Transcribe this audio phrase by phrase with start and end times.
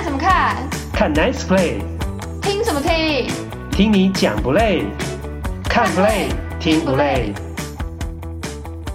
[0.00, 0.70] 看什么看？
[0.94, 1.78] 看 Nice Play。
[2.40, 3.28] 听什么听？
[3.70, 4.86] 听你讲不累？
[5.64, 7.34] 看 Play 听不累？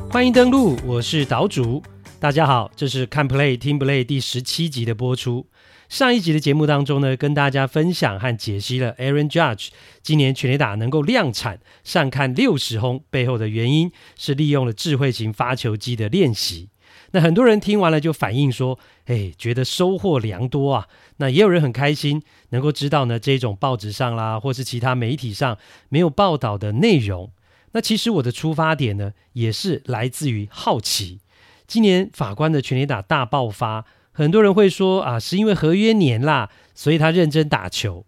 [0.10, 1.84] 欢迎登录，我是岛主。
[2.20, 5.46] 大家好，这是看 Play 听不累第十七集的播出。
[5.90, 9.68] 上一集的节目当中呢，跟大家分享和解析了 Aaron Judge
[10.02, 16.70] 今年全垒打能够量产上看六十轰背后的原因，是利用了智慧型发球机的练习。
[17.16, 20.86] 那很多人听完了就反映说，哎，觉得收获良多啊。
[21.16, 27.32] 那也有人很开心，能够知道呢这种报纸上啦，或是其他媒体上没有报道的内容。
[27.72, 31.22] 那其实我的出发点呢，也是来自于好奇。
[31.66, 33.86] 今年法官的全垒打大爆发。
[34.12, 38.06] 很多人会说啊，是因为合约年啦，所以他认真打球。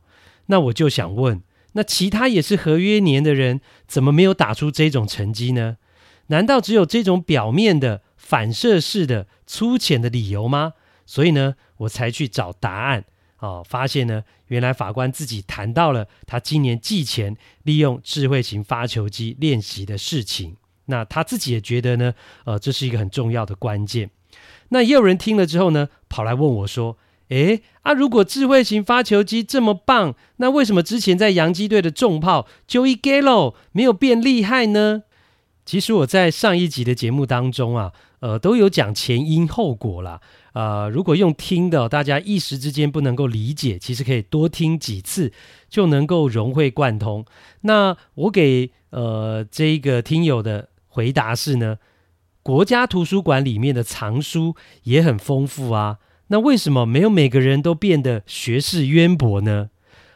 [0.47, 5.77] 那我就想问，那其他也是合约年的人，怎么没有打出这种成绩呢？
[6.27, 10.73] 难道只有这种表面的反射式的粗浅的理由吗？
[11.05, 13.05] 所以呢，我才去找答案。
[13.39, 20.57] 哦，发现呢，原来法官自己谈到了他今年季前利用智慧型发球机练习的事情。
[20.87, 24.09] 那他自己也觉得呢，呃，这是一个很重要的关键。
[24.69, 26.97] 那也有人听了之后呢，跑来问我说
[27.29, 35.03] ：“诶，啊，如果智慧型发球机这么棒，那为什么之前在洋基队的重炮 Joey Gallo 没有变厉害呢？”
[35.65, 40.19] 其实我在上一集的节目当中啊，呃，都有讲前因后果啦。
[40.53, 45.31] 呃，如果用听的，大家一时之间不能够理解，其实可以多听几次，
[45.69, 47.23] 就能够融会贯通。
[47.61, 51.77] 那我给呃这个听友的回答是呢，
[52.41, 59.69] 国家图书馆里面的藏书也很丰富啊，那为什么没有每个人都变得学识渊博呢？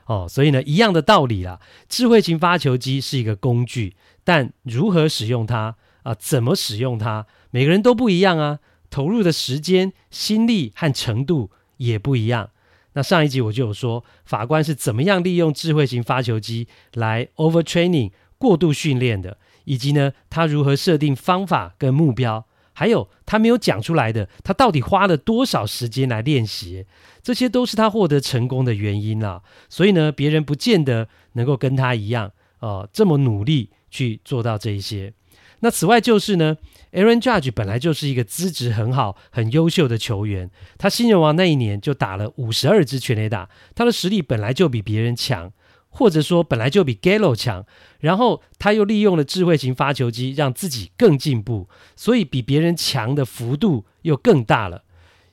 [0.07, 1.59] 哦，所以呢，一样的道理啦。
[1.87, 12.49] 智慧型发球机是一个工具，但如何使用它啊、怎么使用它，每个人都不一样啊，投入的时间、心力和程度也不一样。
[12.93, 19.37] 那上一集我就有说，法官是怎么样利用智慧型发球机来 overtraining 过度训练的。
[19.65, 26.87] 以及呢，他如何设定方法跟目标，还有他没有讲出来的，他到底花了多少时间来练习，
[27.21, 29.43] 这些都是他获得成功的原因啦。
[29.69, 35.13] 所以呢，别人不见得能够跟他一样，呃，这么努力去做到这一些。
[35.61, 36.57] 那此外就是呢
[36.91, 45.51] ，Aaron Judge 本来就是一个资质很好、很优秀的球员，他新人王那一年就打了五十二支全垒打，他的实力本来就比别人强。
[45.93, 47.65] 或者说本来就比 Gallo 强，
[47.99, 51.67] 然后他又利用了智慧型发球机，让自己更进步，
[51.97, 54.85] 所以比别人强的幅度又更大了。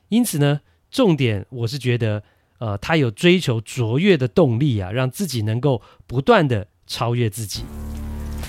[0.08, 2.24] 因此呢，重点我是觉得，
[2.58, 7.62] 呃，他有追求卓越的动力啊，让自己能够不断的超越自己。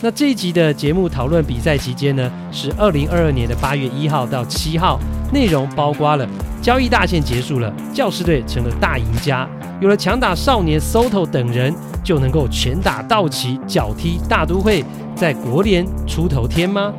[0.01, 4.97] 那这一集的节目讨论比赛期间呢，是二零二二年的八月一号到七号，
[5.33, 6.25] 内容包括了
[6.61, 9.45] 交易大限结束了，教士队成了大赢家，
[9.81, 11.73] 有了强打少年 Soto 等人。
[12.01, 14.83] 就能够拳打道奇，脚踢大都会，
[15.15, 16.91] 在国联出头天吗？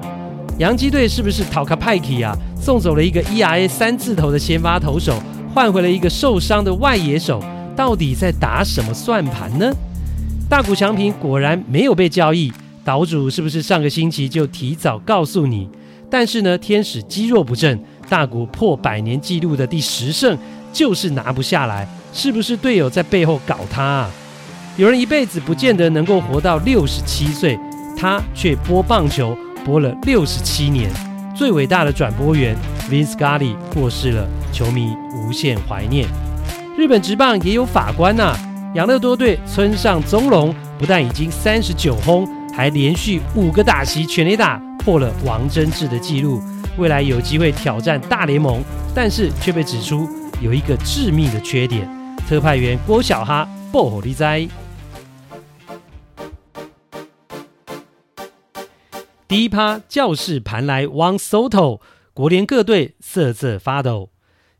[0.58, 2.36] 洋基队是不是讨个派气啊？
[2.54, 5.20] 送走了一个 ERA 三字头的先发投手，
[5.52, 7.42] 换回了一个受伤的外野手，
[7.74, 9.72] 到底在打什么算盘呢？
[10.48, 12.52] 大谷翔平果然没有被交易，
[12.84, 15.68] 岛主是不是上个星期就提早告诉你？
[16.10, 20.36] 但是呢，天使肌弱不振，大谷破百年纪录的第十胜
[20.72, 24.10] 就是拿不下来，是不是队友在背后搞他啊？
[24.76, 27.58] 有人一辈子不见得能够活到六十七岁，
[27.96, 30.90] 他却播棒球播了六十七年。
[31.36, 32.56] 最伟大的转播员
[32.90, 36.08] Vin Scully 过世了，球迷无限怀念。
[36.76, 46.42] 日本职棒也有法官呐、啊，养乐多队村上宗隆不但已经三十九轰，还连续五个打席全垒打，破了王贞治的纪录。
[46.78, 48.62] 未来有机会挑战大联盟，
[48.94, 50.08] 但是却被指出
[50.42, 51.88] 有一个致命的缺点。
[52.28, 53.48] 特派员郭小哈。
[53.72, 54.48] 报虎利哉！
[59.28, 61.80] 第一趴教室盘来 Juan Soto，
[62.12, 64.10] 国联各队瑟瑟发抖。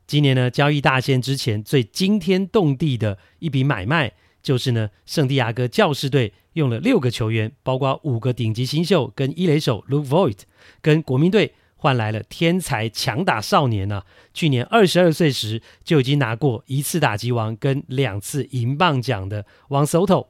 [0.07, 10.39] 今年呢，交易大限之前最惊天动地的一笔买卖，就是呢，圣地亚哥教士队用了六个球员，包括五个顶级新秀跟一垒手 Luke Voit，
[10.81, 11.53] 跟国民队。
[11.83, 14.05] 换来了天才强打少年呢、啊，
[14.35, 20.27] 去年二十二岁时就已经拿过一次打击王跟两次银棒奖的 Juan Soto。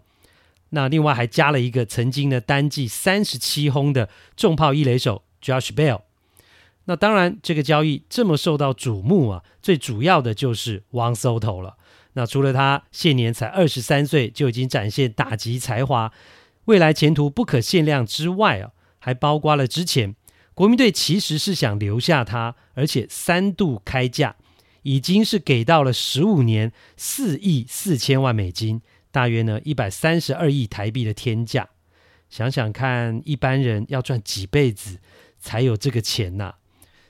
[0.69, 4.07] 那另外还加了一个曾经的单季三十七轰的
[4.37, 6.03] 重炮一垒手 Josh Bell。
[6.85, 11.75] 那当然，这个交易这么受到瞩目啊，最主要的就是 Juan Soto 了。
[12.13, 16.11] 那除了他现年才二十三岁就已经展现打击才华，
[16.65, 20.15] 未来前途不可限量之外啊，还包括了之前。
[20.53, 24.35] 国民队其实是想留下他，而且三度开价，
[24.83, 28.81] 已经是给到了十五年四亿四千万美金，
[29.11, 31.69] 大约呢一百三十二亿台币的天价。
[32.29, 34.99] 想想看，一般人要赚几辈子
[35.39, 36.55] 才有这个钱呐、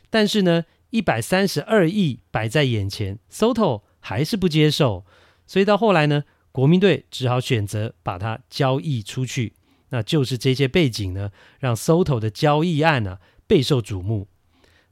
[0.10, 5.06] 但是呢，一百三十二亿摆在眼前，Soto 还是不接受，
[5.48, 9.54] 所以到后来呢，国民队只好选择把它交易出去。
[9.94, 14.28] 那就是这些背景呢，让 Soto 的交易案呢、备受瞩目。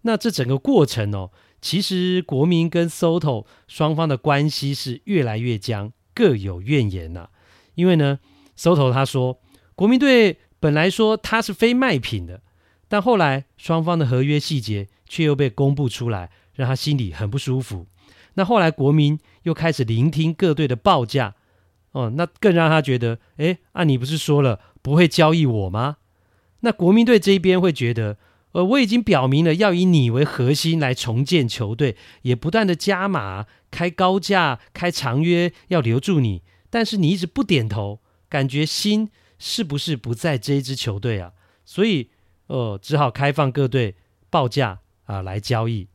[0.02, 7.30] 那这整个过程哦，其实国民跟 Soto 双方的关系是越来越僵，各有怨言呐、
[7.76, 8.20] 因为呢
[8.58, 9.40] ，Soto 他说，
[9.76, 12.42] 国民队本来说他是非卖品的，
[12.90, 17.88] 但后来双方的合约细节却又被公布出来，让他心里很不舒服。
[18.36, 21.36] 那后来国民又开始聆听各队的报价，
[21.92, 25.98] 哦，那更让他觉得，哎，啊，你不是说了不会交易我吗？
[26.62, 28.18] 那国民队这一边会觉得。
[28.54, 36.42] 呃，我已经表明了要以你为核心来重建球队，也不断的加码、开高价、开长约，要留住你。
[36.72, 41.34] 但是你一直不点头，感觉心是不是不在这一支球队啊？
[41.64, 42.10] 所以，
[42.48, 43.94] 呃，只好开放各队
[44.32, 45.88] 报价啊、来交易。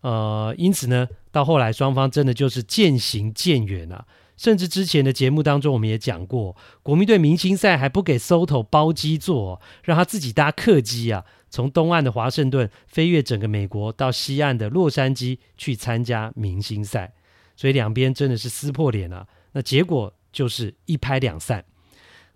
[0.00, 4.06] 呃，因此呢，到后来双方真的就是渐行渐远了、啊。
[4.36, 11.24] 甚至之前的节目当中，我们也讲过，国民队明星赛还不给 Soto 包机座，让他自己搭客机啊。
[11.50, 17.14] 从东岸的华盛顿飞越整个美国，到西岸的洛杉矶去参加明星赛，
[17.56, 19.26] 所以两边真的是撕破脸了。
[19.54, 21.64] 那结果就是一拍两散。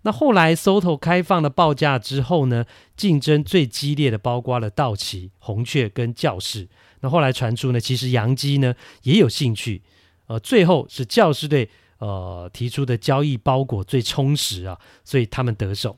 [0.01, 2.65] 那后来 Soto 开放了报价之后呢，
[2.97, 6.67] 竞争最激烈的包括了道奇、红雀跟教士。
[7.01, 8.73] 那后来传出呢，其实杨基呢
[9.03, 9.81] 也有兴趣。
[10.27, 15.97] 呃，最后是教士队呃提出的交易包裹最充实啊，所以他们得手。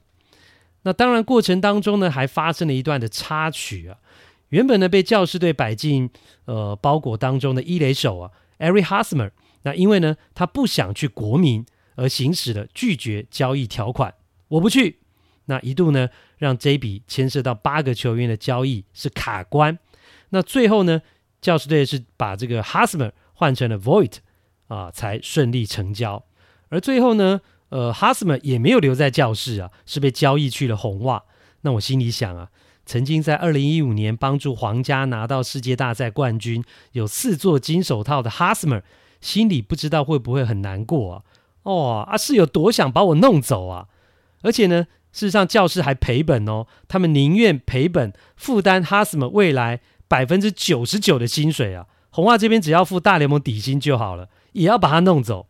[0.83, 3.97] 那当然，过程当中呢，还发生了一段的插曲啊。
[4.49, 6.09] 原本呢，被教士队摆进
[6.45, 9.31] 呃包裹当中的一垒手啊，Eric Hosmer，
[9.63, 11.65] 那因为呢，他不想去国民，
[11.95, 14.13] 而行使了拒绝交易条款，
[14.47, 14.99] 我不去。
[15.45, 19.77] 那一度呢，让这笔牵涉到八个球员的交易是卡关。
[20.31, 21.01] 那最后呢，
[21.39, 24.15] 教士队是把这个 Hosmer 换成了 Voit
[24.67, 26.25] 啊，才顺利成交。
[26.69, 31.23] 而最后呢，呃，哈斯曼也没有留在教室啊，是被交易去了红袜。
[31.61, 32.49] 那我心里想啊，
[32.85, 36.63] 曾经在二零一五年帮助皇家拿到世界大赛冠军，
[36.93, 38.83] 有四座金手套的哈斯曼，
[39.19, 41.23] 心里不知道会不会很难过啊？
[41.63, 43.87] 哦，啊，是有多想把我弄走啊？
[44.41, 49.81] 而且呢，事实上教士还赔本哦，他们宁愿赔本，负担哈斯曼未来
[50.11, 51.87] 百分之九十九的薪水啊。
[52.09, 55.47] 红袜这边只要付大联盟底薪就好了，也要把他弄走。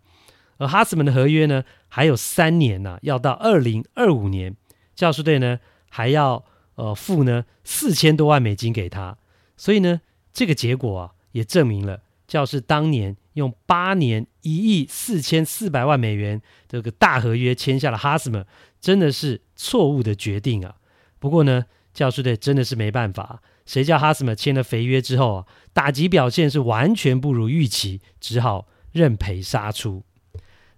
[0.60, 4.56] 而哈斯曼的合约呢，还有三年呢、要到二零二五年。
[4.94, 5.60] 教士队呢，
[5.90, 9.18] 还要呃付呢四千多万美金给他。
[9.58, 18.46] 所以呢，这个结果啊，也证明了教士当年用八年一亿四千四百万美元这个大合约签下了哈斯曼，
[18.80, 20.76] 真的是错误的决定啊。
[21.18, 30.04] 不过呢，教士队真的是没办法，谁叫哈斯曼签了肥约之后啊，打击表现是完全不如预期，只好认赔杀出。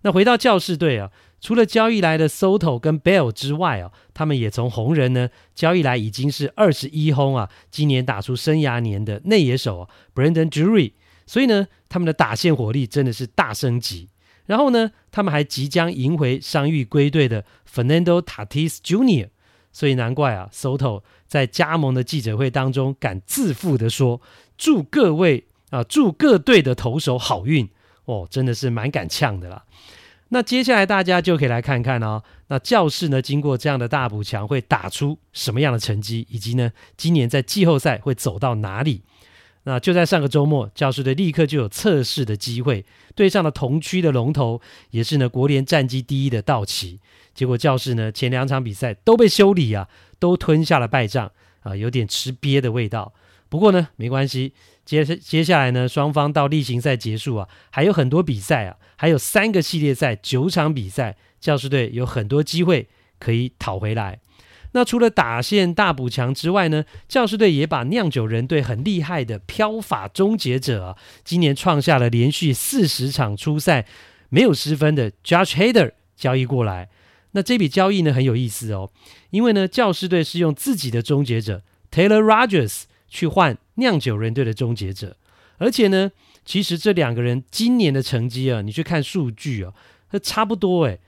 [0.01, 10.91] 那回到教士队啊，除了交易来的 Soto 跟 Bell 之外啊，他们也从红人呢交易来已经是二十一轰啊，今年打出生涯年的内野手啊，Brandon Drury，
[11.25, 14.09] 所以呢，他们的打线火力真的是大升级。
[14.45, 19.29] 然后呢，他们还即将迎回伤愈归队的 Fernando Tatis Jr.，
[19.73, 24.21] 所以难怪啊，Soto 在加盟的记者会当中敢自负的说
[24.57, 27.67] ：“祝各位啊，祝各队的投手好运。”
[28.05, 29.63] 哦，真的是蛮敢呛的啦。
[30.29, 39.03] 那接下来大家就可以来看看哦，那教室呢，经过这样的大补强，会打出什么样的成绩，以及呢，今年在季后赛会走到哪里？
[39.63, 46.99] 那就在上个周末，教师队立刻就有测试的机会，对上了同区的龙头，也是呢国联战绩第一的道奇。
[47.33, 49.87] 结果教室呢前两场比赛都被修理啊，
[50.19, 53.13] 都吞下了败仗啊，有点吃瘪的味道。
[53.49, 54.53] 不过呢，没关系。
[54.85, 64.19] 接接下来呢，双方到例行赛结束啊，还有很多比赛啊，还有三个系列赛，九场比赛，教师队有很多机会可以讨回来。
[64.73, 73.87] 那除了打线大补强之外呢，教士队也把酿酒人队很厉害的飘法终结者啊，今年创下了连续四十场出赛
[74.29, 76.89] 没有失分的 Judge Hader 交易过来。
[77.31, 78.91] 那这笔交易呢很有意思哦，
[79.31, 82.83] 因为呢教士队是用自己的终结者 Taylor Rogers。
[83.15, 85.15] 去换酿酒人队的终结者，
[85.59, 86.11] 而且呢，
[86.43, 89.71] 其实这两个人今年的成绩啊，你去看数据啊，
[90.09, 90.99] 它差不多诶。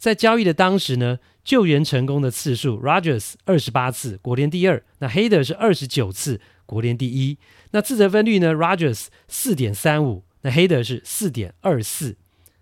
[0.00, 7.36] 在交易的当时呢，救援成功的次数，Rogers 二十八次，国联第二；那 Hader 是二十九次，国联第一。
[7.72, 12.16] 那自责分率呢？Rogers 四点三五，那 Hader 是四点二四。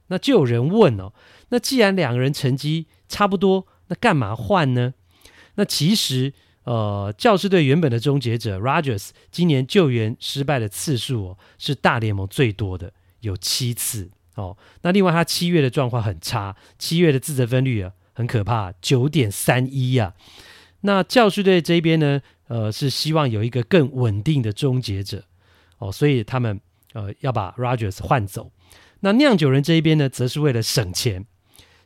[0.08, 1.12] 那就有人问哦，
[1.50, 4.94] 那既然两个人成绩差不多，那干嘛换呢？
[5.54, 6.32] 那其实，
[6.64, 14.10] 呃，教士队原本的终结者 Rogers 今年救援失败的次数哦，是大联盟最多的，有七次
[14.42, 14.56] 哦。
[14.82, 20.14] 那另外他七月的状况很差，七月的自责分率啊很可怕，九点三一呀。
[20.82, 25.24] 那教士队这边呢，呃，是希望有一个更稳定的终结者
[25.78, 26.60] 哦，所以他们
[26.92, 28.50] 呃要把 Rogers 换走。
[29.00, 31.26] 那酿酒人这一边呢，则是为了省钱，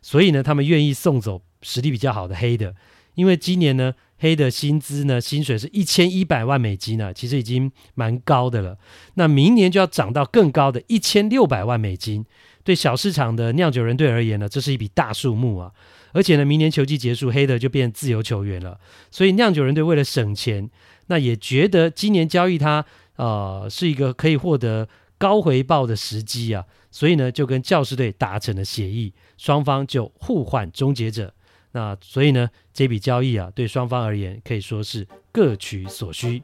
[0.00, 2.74] 所以呢，他们愿意送走实力比较好的黑的，
[3.14, 8.78] 因为今年呢，黑的薪资呢，薪水是一千一百万美金呢，其实已经蛮高的了。
[9.14, 12.24] 那明年就要涨到更高的一千六百万美金，
[12.62, 15.72] 对小市场的酿酒人队而言呢，这是一笔大数目啊。
[16.12, 18.78] 而且呢，明年球季结束，黑的就变自由球员了，
[19.10, 20.70] 所以酿酒人队为了省钱，
[21.08, 22.84] 那也觉得今年交易他，
[23.16, 24.88] 呃，是一个可以获得。
[25.18, 31.32] 高回报的时机啊，所以呢，就跟教士队达成了协议，双方就互换终结者。
[31.72, 36.42] 那所以呢，这笔交易啊，对双方而言可以说是各取所需。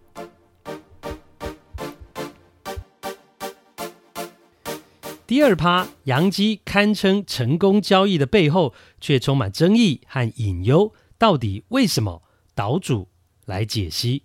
[5.27, 12.23] 第二趴，洋基堪称成功交易的背后，却充满争议和隐忧，到底为什么？
[12.55, 13.09] 岛主
[13.45, 14.23] 来解析。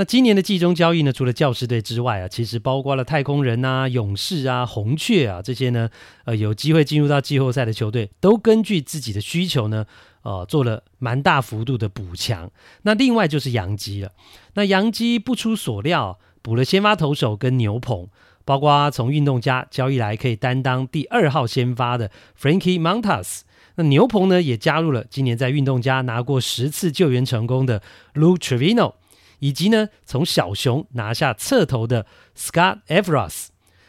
[0.00, 5.90] 那今年的季中交易呢，除了教士队之外啊，其实包括了太空人啊、勇士啊、红雀啊这些呢，
[6.24, 9.84] 呃，有机会进入到季后赛的球队，都根据自己的需求呢，
[10.22, 12.50] 呃，做了蛮大幅度的补强。
[12.84, 14.12] 那另外就是洋基了。
[14.54, 18.08] 那洋基不出所料，补了先发投手跟牛棚，
[18.46, 23.40] 包括从运动家交易来可以担当第二号先发的 Frankie Montas。
[23.74, 27.82] 那牛棚呢，也加入了今年在运动家拿过十次救援成功的
[28.14, 28.94] Lou Trevino。
[29.40, 32.06] 以及呢，从小熊拿下侧头的
[32.36, 33.48] Scott Evras，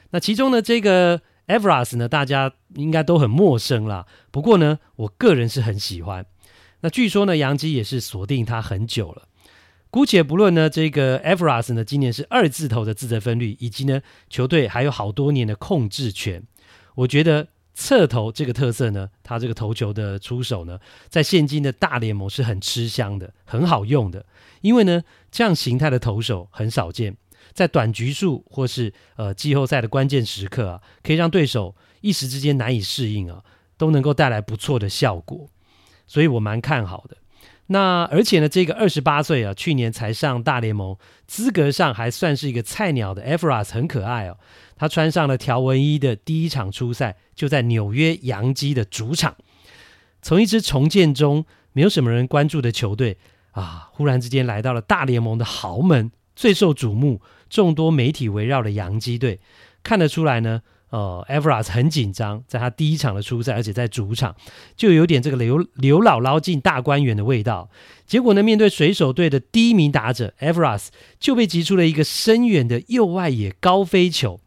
[0.10, 4.06] 那其中呢，这个 Evras 呢，大家应该都很陌生啦。
[4.32, 6.26] 不过呢，我个人是很喜欢。
[6.82, 9.28] 那据说呢，洋基也是锁定他很久了。
[9.90, 16.44] 姑且不论呢，这个 Evras 呢，今年是二字头的自责分率，以及呢，球队还有好多年的控制权。
[16.96, 24.26] 我觉得侧投这个特色呢，他这个投球的出手呢，在现今的大联盟是很吃香的，很好用的。
[24.62, 27.16] 因为呢，这样形态的投手很少见，
[27.54, 33.44] 在短局数或是呃季后赛的关键时刻啊，可以让对手一时之间难以适应啊，
[33.78, 35.50] 都能够带来不错的效果，
[36.06, 37.18] 所以我蛮看好的。
[37.72, 44.38] 那而且呢，这个二十八岁啊，去年才上大联盟，资格上还算是一个菜鸟的 Evras 很可爱哦。
[44.76, 49.36] 他穿上了条纹衣的第一场出赛，就在纽约洋基的主场，
[50.22, 53.18] 从一支重建中没有什么人关注的球队。
[53.52, 53.90] 啊！
[53.92, 59.42] 忽然之间来到了大联盟的豪门，最受瞩目、众多媒体围绕的洋基队，
[59.84, 60.62] 看得出来呢。
[60.92, 64.36] 呃，Evras 很紧张，在他第一场的出赛，而且在主场，
[64.76, 67.70] 就有点这个刘刘姥姥进大观园的味道。
[68.06, 74.42] 结果呢，面对水手队的第一名打者，Everas 就被击出了一个深远的右外野高飞球。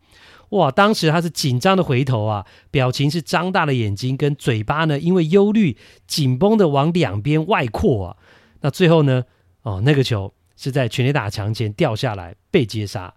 [0.51, 0.71] 哇！
[0.71, 8.17] 当时他是紧张的回头啊，表情是张大了眼睛，跟嘴巴呢，因为忧虑紧绷的往两边外扩啊。
[8.61, 9.25] 那最后呢？
[9.63, 13.15] 哦，那个球是在全垒打墙前掉下来被接杀。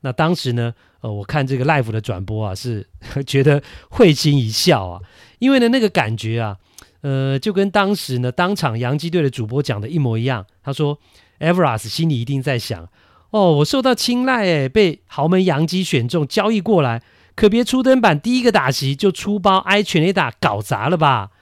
[0.00, 0.74] 那当时呢？
[1.04, 2.86] 呃，我看这个 live 的转播啊，是
[3.28, 5.02] 觉得会心一笑啊，
[5.38, 6.56] 因为呢，那个感觉啊，
[7.02, 10.46] 呃，就跟当时呢，当场洋基队的主播讲的一模一样。
[10.62, 10.98] 他说
[11.40, 12.88] e v e r a s 心里一定在想：
[13.28, 17.02] 哦，我受到青睐，诶，被豪门洋基选中交易过来，
[17.36, 21.32] 可别初登板第一个打席就出包挨全垒打搞砸了吧？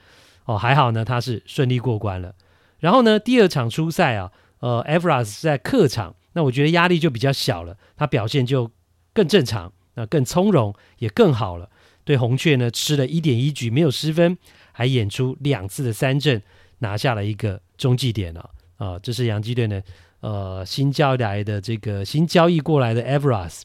[0.47, 2.35] 哦，还好呢，他是顺利过关了。
[2.81, 8.69] 然后呢，第二场初赛啊，呃，Evras 是在客场，那我觉得压力就比较小了，他表现就
[9.13, 11.69] 更正常，那更从容，也更好了。
[12.05, 14.37] 对红雀呢，吃了一点一局没有失分，
[14.73, 16.43] 还演出两次的三振，
[16.79, 19.81] 拿下了一个中继点了啊，啊，这是洋基队呢，
[20.21, 23.63] 呃，新交来的这个新交易过来的 Everas。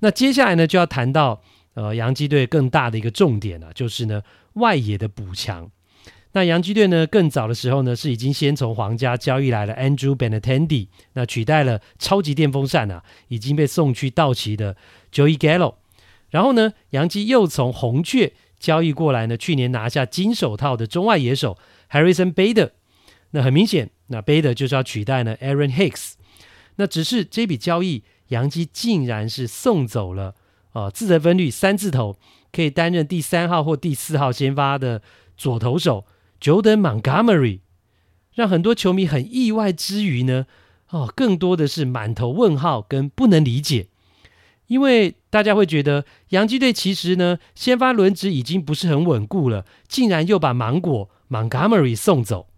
[0.00, 1.40] 那接下来呢，就要谈到
[1.74, 4.22] 呃，洋基队更大的一个重点了，就是呢，
[4.54, 5.70] 外野的补强。
[6.32, 14.76] 那洋基队呢，更早的时候呢，是已经先从皇家交易来了 Andrew Benintendi，那取代了超级电风扇啊，已经被送去道奇的
[15.12, 15.76] Joey Gallo。
[16.30, 21.56] 然后呢，洋基又从红雀交易过来呢，去年拿下金手套的中外野手
[21.90, 22.70] Harrison Bader。
[23.30, 26.12] 那很明显，那 Bader 就是要取代呢 Aaron Hicks。
[26.76, 30.34] 那只是这笔交易，洋基竟然是送走了
[30.72, 32.18] 呃自责分率三字头，
[32.52, 35.00] 可以担任第三号或第四号先发的
[35.36, 36.04] 左投手。
[36.40, 37.60] Jordan Montgomery
[38.34, 40.46] 让很多球迷很意外之余呢，
[40.90, 43.88] 哦，更多的是满头问号跟不能理解，
[44.68, 52.48] 因为大家会觉得洋基队其实呢，先发轮值已经不是很稳固了，竟然又把芒果 Montgomery 送走。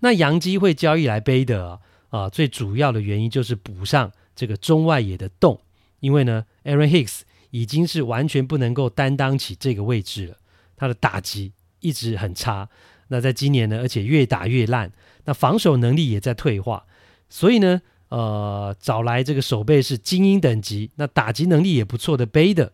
[0.00, 5.60] 那洋基会交易来背的啊，啊，最主要的原因就是补上这个中外野的洞，
[6.00, 7.20] 因为呢，Aaron Hicks
[7.50, 10.36] 已经是完全不能够担当起这个位置了，
[10.76, 12.68] 他的打击一直很差。
[13.08, 14.90] 那在今年呢，而且越打越烂，
[15.26, 16.84] 那防守能力也在退化，
[17.28, 22.72] 所以呢，呃，找来这个守备是精英等级，那打击能力也不错的贝德，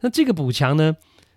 [0.00, 0.96] 那这个补强呢，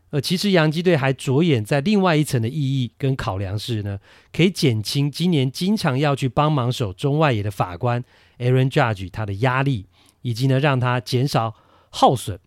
[0.10, 4.00] 呃，其实洋基队还着眼在另外一层的意义跟考量是呢，
[4.32, 8.04] 可以减轻今年经常要去帮忙守中外野的法官
[8.40, 9.86] Aaron Judge 他的压力，
[10.24, 11.54] 以及呢，让他减少
[11.92, 12.40] 耗损，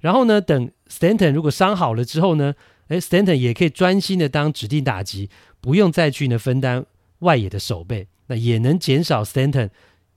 [0.00, 2.54] 然后呢，等 Stanton 如果伤好了之后呢，
[2.90, 5.30] 诶，Stanton 也可以专心的当指定打击，
[5.60, 6.84] 不用再去呢分担
[7.20, 9.70] 外野的守备，那也能减少 Stanton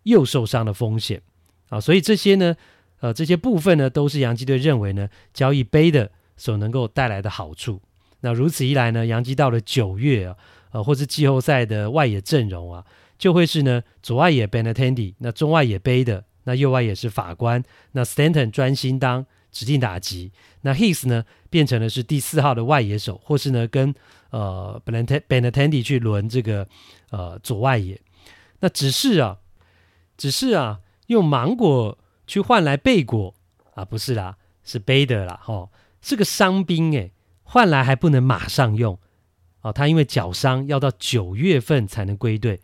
[0.04, 1.22] 又受伤的风险
[1.70, 1.80] 啊。
[1.80, 2.56] 所以这些呢，
[3.00, 7.80] 呃，这些部分呢，都是洋基队认为呢交易 Bader 所能够带来的好处。
[8.22, 10.36] 那如此一来呢，洋基到了九月啊，
[10.72, 12.84] 呃，或是季后赛的外野阵容啊，
[13.20, 19.28] 就会是呢左外野 benitendi 那中外野 Bader，那右外野是法官，那 Stanton 专心当。
[19.54, 20.32] 指定打击，
[20.62, 23.94] 那 his 呢变成了是第四号的外野手，或是呢跟
[24.32, 26.68] 呃 Benintendi 去轮这个
[27.12, 28.02] 呃左外野。
[28.60, 29.38] 那只是啊，
[30.18, 33.34] 只是啊，用芒果去换来贝果
[33.76, 35.70] 啊，不是啦，是 Bader 啦，吼、哦，
[36.02, 39.00] 是个伤兵诶，换来还不能马上用
[39.62, 42.60] 哦，他因为脚伤要到九月份才能归队，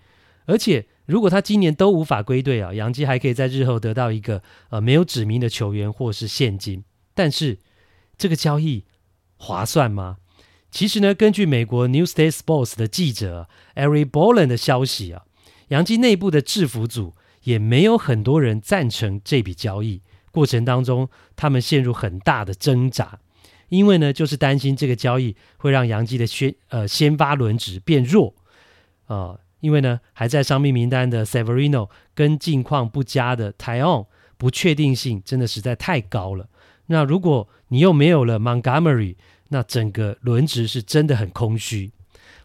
[0.46, 0.88] 而且。
[1.10, 6.84] 如果他今年都无法归队啊，杨基还可以在日后得到一个呃没有指名的球员或是现金。
[7.16, 7.58] 但是
[8.16, 8.86] 这个交易
[9.36, 10.18] 划算吗？
[10.70, 15.24] 其实呢，根据美国 New State Sports 的记者 Eric Boland 的消息啊，
[15.70, 20.04] 杨基内部的制服组也没有很多人赞成这笔交易。
[20.30, 23.18] 过程当中，他们陷入很大的挣扎，
[23.70, 28.36] 因为呢，就是担心这个交易会让杨基的先呃先发轮值变弱
[29.08, 29.40] 啊。
[29.60, 34.06] 因为呢，还在伤病名单的 Severino 跟近况不佳的 Tion，
[34.38, 36.48] 不确定性真的实在太高了。
[36.88, 39.16] 那如果你又没有了 Montgomery，
[39.50, 41.92] 那整个轮值是真的很空虚。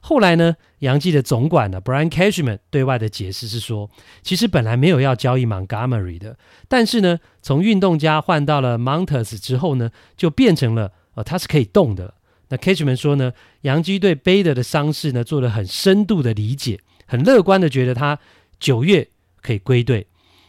[0.00, 3.88] 后来呢，洋基的总管呢 Brian Cashman 对外的解释是说，
[4.22, 6.36] 其实本来没有要交易 Montgomery 的，
[6.68, 12.12] 但是呢，从运动家换到了 Montas 之后呢，就变成了呃，他是可以动的。
[12.48, 16.80] 那 Cashman 说呢，洋基对 Bader 的伤势呢做了很深度的理解。
[17.06, 18.18] 很乐观的觉得他
[18.58, 19.08] 九月
[19.42, 20.06] 可以归队，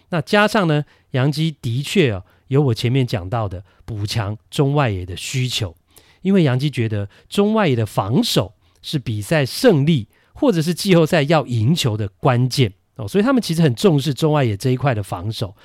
[0.10, 5.76] 那加上呢，杨基的确啊有我前面讲到的补强中外野的需求，
[6.22, 15.56] 因为杨基觉得中外野的防守是比赛胜利或者是季后赛要赢球的关键哦，所以他们其实很重视中外野这一块的防守，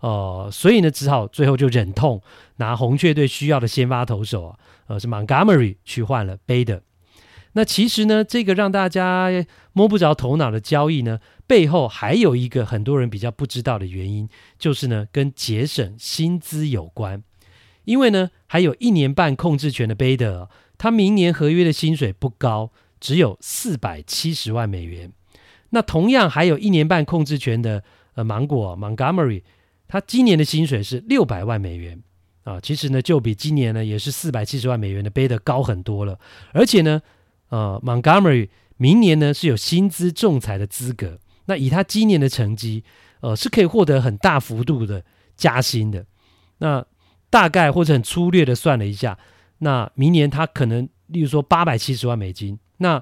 [0.00, 2.22] 呃，所以呢，只好最后就忍痛
[2.56, 6.80] 拿红雀队需要的先发投手啊，呃，是 Montgomery 去换了 Bader。
[7.56, 9.30] 那其实呢，这个让大家
[9.72, 17.22] 摸不着头脑的交易呢，背后还有一个很多人比较不知道的原因，就是呢，跟节省薪资有关。
[17.84, 25.10] 因为呢，还有一年半控制权的贝德，他明年合约的薪水不高，只有四百七十万美元。
[25.70, 27.82] 那同样还有一年半控制权的
[28.16, 29.42] 呃芒果 Montgomery，
[29.88, 32.02] 他今年的薪水是六百万美元
[32.44, 36.20] 啊，其实呢，就比今年呢也是四百七十万美元的贝德高很多了，
[36.52, 37.00] 而且呢。
[37.48, 41.18] 呃，Montgomery 明年呢是有薪资仲裁的资格。
[41.46, 42.82] 那以他今年的成绩，
[43.20, 45.04] 呃，是可以获得很大幅度的
[45.36, 46.04] 加薪的。
[46.58, 46.84] 那
[47.30, 49.16] 大概或者很粗略的算了一下，
[49.58, 53.00] 那明年他可能，例如说八百七十万美金，那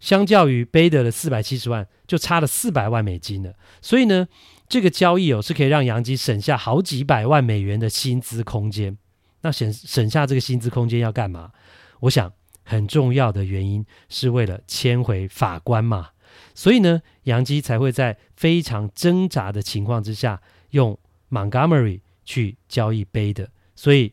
[0.00, 3.54] 相较于 Bader 的四百七十万，就差了四百万美金了。
[3.80, 4.26] 所以呢，
[4.68, 8.98] 这个交易哦是可以让杨基省下好几百万美元的薪资空间。
[9.42, 11.52] 那省省下这个薪资空间要干嘛？
[12.00, 12.32] 我想。
[12.68, 16.08] 很重要的原因是为了签回法官嘛，
[16.52, 20.98] 所以呢，杨基才会在非常挣扎的情况之下用
[21.30, 24.12] Montgomery 去交易杯的所以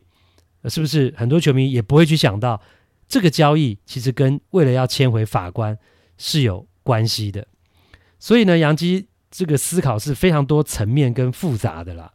[0.66, 2.62] 是不是很多球迷也不会去想到
[3.08, 5.76] 这个交易其实跟为了要签回法官
[6.16, 7.44] 是有关系的？
[8.20, 12.12] 所以呢，杨基这个思考是非常多层面跟复杂的啦。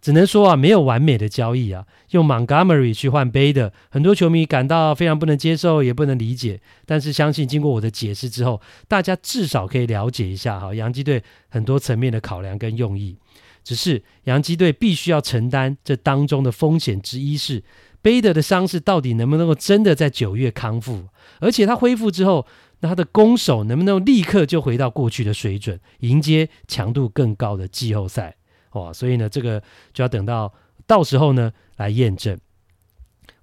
[0.00, 1.86] 只能说啊，没有完美的交易啊。
[2.10, 6.60] 用 Montgomery 去换 Bader，很多球迷感到非常不能接受，也不能理解。
[6.86, 13.16] 但是相信经过我的解释之后，大家至少可以了解一下哈，洋基队很多层面的考量跟用意。
[13.62, 17.62] 只是洋基队必须要承担这当中的风险之一是
[18.02, 21.04] ，Bader 的伤势到底能不能够真的在九月康复？
[21.40, 22.46] 而且他恢复之后，
[22.80, 28.36] 那他的攻守能不能立刻就回到过去的水准，迎接强度更高的季后赛？
[28.72, 30.52] 哇，所以呢，这个就要等到
[30.86, 32.38] 到时候呢来验证。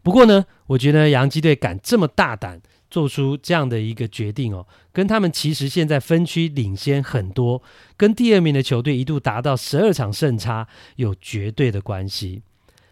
[0.04, 7.62] 不过呢，我觉得洋基队敢这么大胆做出这样的一个决定哦，跟他们其实现在分区领先很多，
[7.98, 12.42] 跟第二名的球队一度达到十二场胜差有绝对的关系。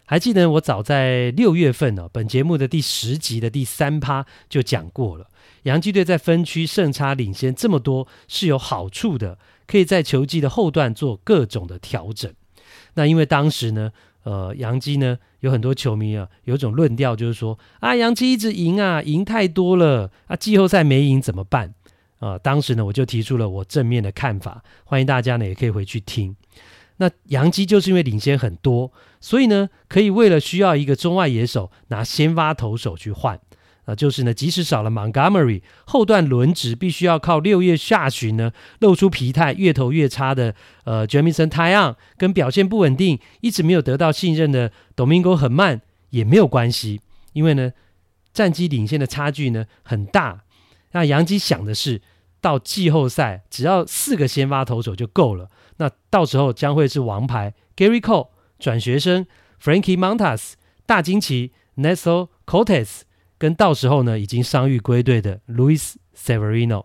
[0.04, 5.26] 还记得我早在六月份哦，本节目的第十集的第三趴就讲过了，
[5.62, 12.32] 洋基队在分区胜差领先这么多是有好处的，可以在球季的后段做各种的调整。
[12.94, 13.92] 那因为当时呢，
[14.24, 21.74] 呃，洋基呢有很多球迷啊，有一种论调就是说啊，洋基一直赢啊，赢太多了啊，季后赛没赢怎么办？
[22.18, 26.34] 啊、当时呢我就提出了我正面的看法，欢迎大家呢也可以回去听。
[26.96, 33.38] 那洋基就是因为领先很多，所以呢，可以为了需要一个中外野手，拿先发投手去换。
[33.86, 47.00] 啊，就是呢，即使少了 Montgomery，后段轮值必须要靠六月下旬呢露出疲态、越投越差的呃 Jamison Taillon，跟表现不稳定、一直没有得到信任的 Domingo 很慢也没有关系，
[47.32, 47.72] 因为呢，
[48.32, 50.42] 战绩领先的差距呢很大。
[50.92, 52.02] 那洋基想的是，
[52.40, 55.48] 到季后赛只要四个先发投手就够了。
[55.76, 59.26] 那到时候将会是王牌 Gary Cole 转学生
[59.62, 60.54] Frankie Montas
[60.86, 63.02] 大惊奇 Nestor Cortes
[63.38, 66.84] 跟到时候呢已经伤愈归队的 Louis Severino。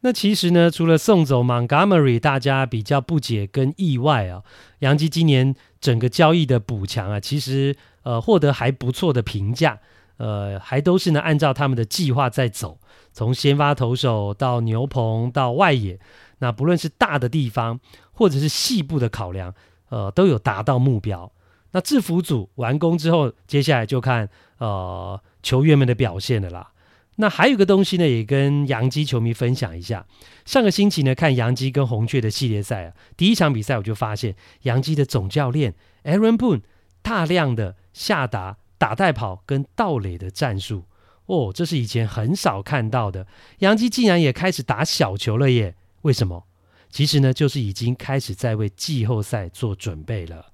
[0.00, 4.42] 那其实呢，除了送走 Montgomery，大家比较不解跟意外啊，
[4.80, 9.78] 洋基今年整个交易的补强啊，其实呃获得还不错的评价，
[10.18, 12.78] 呃还都是呢按照他们的计划在走，
[13.14, 15.98] 从先发投手到牛棚到外野。
[16.40, 17.80] 那不论是大的地方，
[18.12, 19.54] 或者是细部的考量，
[19.88, 21.32] 呃，都有达到目标。
[21.70, 26.72] 那制服组完工之后，接下来就看呃球员们的表现了啦。
[27.16, 30.04] 那还有个东西呢，也跟洋基球迷分享一下。
[30.44, 36.62] 上个星期呢，看洋基跟红雀的系列赛啊，第一场比赛我就发现，洋基的总教练 Aaron Boone
[37.02, 40.86] 大量的下达打带跑跟盗垒的战术
[41.26, 43.28] 哦，这是以前很少看到的。
[43.58, 45.76] 洋基竟然也开始打小球了耶！
[46.02, 46.46] 为什么？
[46.90, 50.46] 其实呢，就是已经开始在为季后赛做准备了。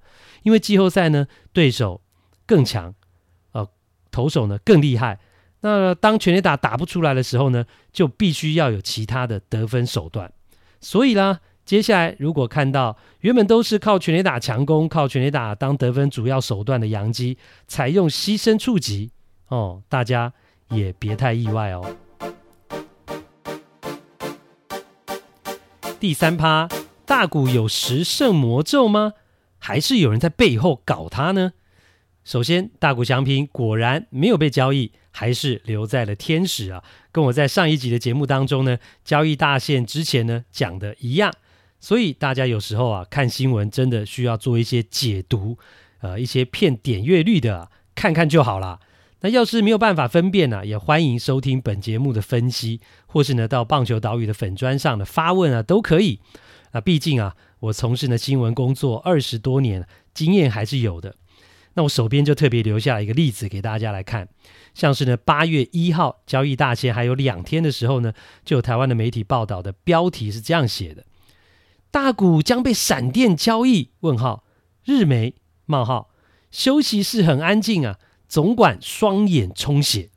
[0.43, 2.01] 因为季后赛呢，对手
[2.45, 2.93] 更强，
[4.11, 5.19] 投手呢更厉害。
[5.61, 10.31] 那当全垒打打不出来的时候呢，就必须要有其他的得分手段。
[10.79, 19.11] 所以啦，接下来如果看到原本都是靠全垒打强攻、靠全垒打当得分主要手段的洋基，采用牺牲触击，
[19.49, 20.33] 哦，大家
[20.69, 21.95] 也别太意外哦。
[25.99, 26.67] 第三趴，
[27.05, 29.13] 大谷有十胜魔咒吗？
[29.59, 31.53] 还是有人在背后搞他呢？
[32.23, 41.33] 首先，大谷祥平果然没有被交易，还是留在了天使啊，跟我在上一集的节目当中呢，交易大限之前呢讲的一样。
[41.79, 45.57] 所以大家有时候啊看新闻真的需要做一些解读，
[46.01, 48.79] 呃，一些骗点阅率的，看看就好了。
[49.21, 56.19] 那要是没有办法分辨呢、也欢迎收听本节目的分析，或是呢到棒球岛屿的粉砖上的发问啊，都可以。
[56.73, 61.15] 那毕竟啊，我从事呢新闻工作二十多年，经验还是有的。
[61.73, 64.27] 那我手边就特别留下一个例子给大家来看，
[64.73, 71.05] 像是呢八月一号交易大限还有两天的时候呢，就有台湾的媒体报道的标题是这样写的：
[71.89, 73.91] 大股将被闪电交易？
[74.01, 74.43] 问号
[74.83, 76.11] 日媒冒号
[76.49, 77.99] 休息室很安静啊。
[78.27, 80.09] 总管双眼充血，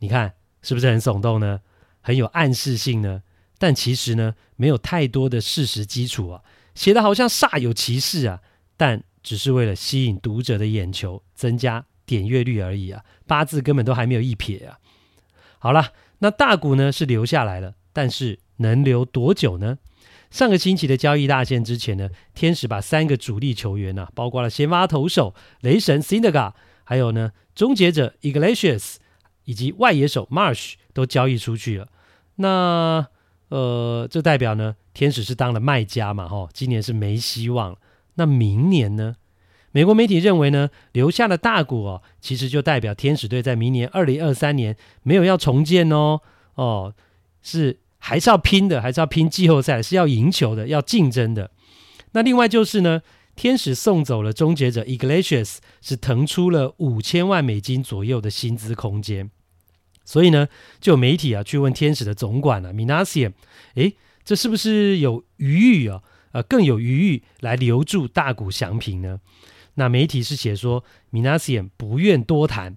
[0.00, 1.60] 你看是不是很耸动呢？
[2.00, 3.22] 很有暗示性呢？
[3.56, 6.42] 但其实呢，没有太多的事实基础啊，
[6.74, 8.40] 写得好像煞有其事啊，
[8.76, 14.78] 但只是为了吸引读者的眼球，增加点阅率而已啊，八字根本都还没有一撇啊。
[15.58, 19.78] 好了，那大谷呢是留下来了，但是能留多久呢？
[20.30, 26.54] 上个星期的交易大限之前呢，天使把三个主力球员啊，包括了先发投手雷神 s i n d e g a
[26.84, 28.96] 还有呢，终结者 Iglesias
[29.44, 31.88] 以及外野手 Marsh 都交易出去了。
[32.36, 33.06] 那
[33.48, 37.76] 呃，这代表呢，天使是当了卖家嘛，吼，今年是没希望。
[38.18, 39.16] 那明年呢？
[39.72, 46.20] 美国媒体认为呢，留下了大谷哦，其实就代表天使队在明年二零二三年没有要重建哦，
[46.54, 46.94] 哦，
[47.42, 51.50] 是还是要拼的，还是要拼季后赛，是要赢球的，要竞争的。
[52.12, 53.00] 那另外就是呢。
[53.38, 59.30] 天使送走了终结者 Iglesias，是腾出了五千万美金左右的薪资空间，
[60.04, 60.48] 所以呢，
[60.80, 63.34] 就有媒体啊去问天使的总管啊 Minasian，
[63.76, 66.02] 诶，这是不是有余裕啊？
[66.32, 69.20] 呃，更有余裕来留住大谷翔平呢？
[69.74, 72.76] 那媒体是写说 Minasian 不愿多谈，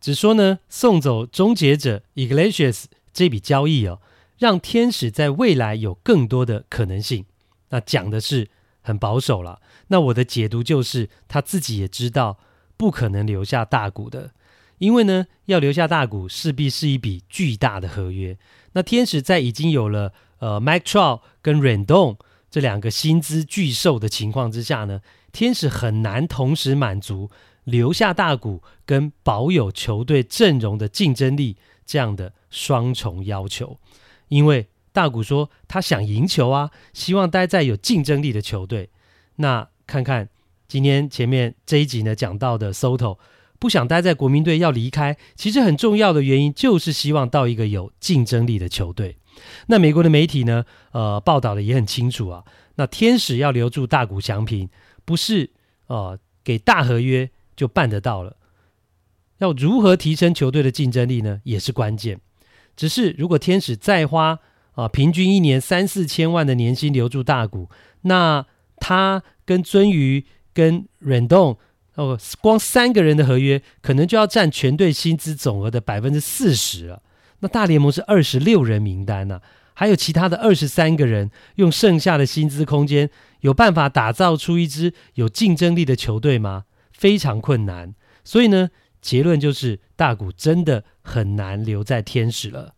[0.00, 4.00] 只说呢送走终结者 Iglesias 这笔交易哦，
[4.38, 7.24] 让天使在未来有更多的可能性。
[7.70, 8.50] 那讲的是
[8.82, 9.60] 很保守了。
[9.88, 12.38] 那我的解读就是，他自己也知道
[12.76, 14.32] 不可能留下大谷的，
[14.78, 18.36] 因为呢，要留下大谷势必是一笔巨大的合约。
[18.72, 22.18] 那天使在已经有了呃 Mike Trout 跟 Randon
[22.56, 27.30] 这两个薪资巨兽的情况之下呢，天使很难同时满足
[27.64, 33.78] 留下大谷跟保有球队阵容的竞争力这样的双重要求，
[34.28, 38.88] 因为大谷说他想赢球啊，希望待在有竞争力的球队。
[39.34, 40.30] 那看看
[40.66, 43.18] 今天前面这一集呢讲到的 Soto
[43.58, 49.18] 不想待在国民队要离开，其实很重要的原因就是希望到一个有竞争力的球队。
[49.66, 52.44] 那美国的媒体呢，呃，报道的也很清楚啊。
[52.76, 54.68] 那天使要留住大谷翔平，
[55.04, 55.50] 不是
[55.86, 58.36] 呃给大合约就办得到了。
[59.38, 61.40] 要如何提升球队的竞争力呢？
[61.44, 62.20] 也是关键。
[62.76, 64.38] 只是如果天使再花
[64.72, 67.68] 啊、呃、平均一年三四千万的年薪留住大谷，
[68.02, 68.44] 那
[68.76, 71.58] 他跟尊鱼跟忍动
[71.94, 77.02] 哦，光三个人的合约可能就要占全队薪资总额的百分之四十了。
[77.40, 79.40] 那大联盟是二十六人名单呢、
[79.74, 86.64] 还有其他的二十三个人，用剩下的薪资空间，有办法打造出一支有竞争力的球队吗？
[86.92, 87.94] 非常困难。
[88.24, 88.70] 所以呢，
[89.02, 92.74] 结论就是大谷真的很难留在天使了。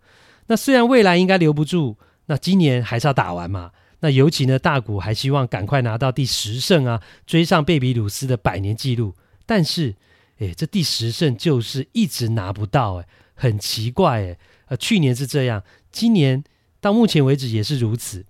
[0.49, 3.71] 那虽然未来应该留不住，那今年还是要打完嘛。
[4.01, 9.15] 那尤其呢，大谷还希望赶快拿到第十胜啊，追上贝比鲁斯的百年纪录。
[9.47, 9.95] 但是，
[10.39, 13.07] 诶，这第十胜就是一直拿不到，诶。
[13.39, 16.43] 很奇怪诶，呃，去年是这样，今年
[16.81, 18.27] 到目前为止也是如此。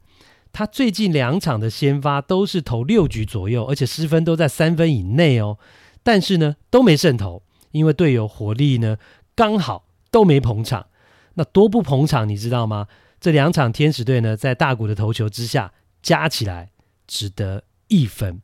[0.53, 5.59] 他最近两场的先发都是投六局左右，而且失分都在三分以内哦。
[6.03, 8.97] 但是呢，都没胜投，因为队友火力呢
[9.35, 10.87] 刚好都没捧场。
[11.35, 12.87] 那多不捧场，你知道吗？
[13.21, 16.71] 这两场天使队呢，在大谷的投球之下，加起来
[17.07, 18.41] 只得一分。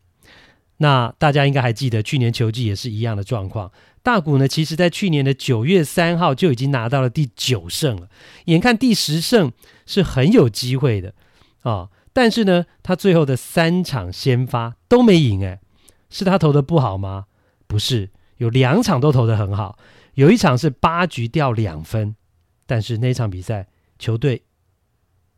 [0.78, 3.70] 那大家应该还记得，去年球季也是一样的状况。
[4.04, 8.10] 大谷呢，其实在去年的九月三号就已经拿到了第九胜了，
[8.44, 9.50] 眼看第十胜
[9.86, 11.14] 是很有机会的
[11.62, 15.58] 啊、但是呢，他最后的三场先发都没赢，诶，
[16.10, 17.24] 是他投的不好吗？
[17.66, 19.78] 不是，有两场都投的很好，
[20.12, 22.14] 有一场是八局掉两分，
[22.66, 24.42] 但是那场比赛球队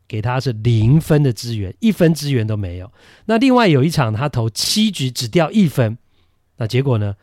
[0.08, 2.92] 给他是零分的支援，一分支援都没有。
[3.26, 5.96] 那另外有一场他投七局只掉一分，
[6.56, 7.14] 那结果呢？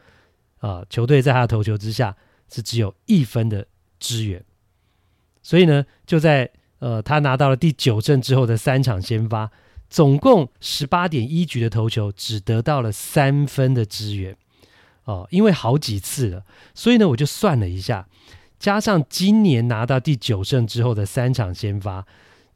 [0.64, 2.16] 啊，球队在他的投球之下
[2.50, 3.68] 是只有一分的
[4.00, 4.42] 支援，
[5.42, 6.50] 所以呢，就在
[6.80, 9.52] 呃他拿到了第九胜之后的三场先发，
[9.90, 14.38] 总共十八点一局的投球，只得到了三分的支援。
[15.04, 18.08] 哦，因为好几次了，所以呢，我就算了一下，
[18.58, 22.08] 加上今年拿到第九胜之后的三场先发，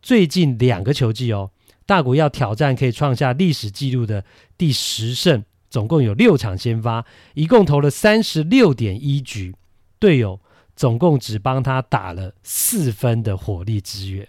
[0.01, 1.51] 最近两个球季哦，
[1.85, 4.23] 大谷要挑战可以创下历史纪录的
[4.57, 5.43] 第十胜。
[5.69, 9.53] 总共有六场先发，一共投了三十六点一局，
[9.99, 10.39] 队友
[10.75, 14.27] 总共只帮他打了四分的火力支援。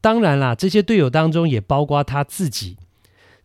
[0.00, 2.76] 当然啦，这些队友当中也包括他自己，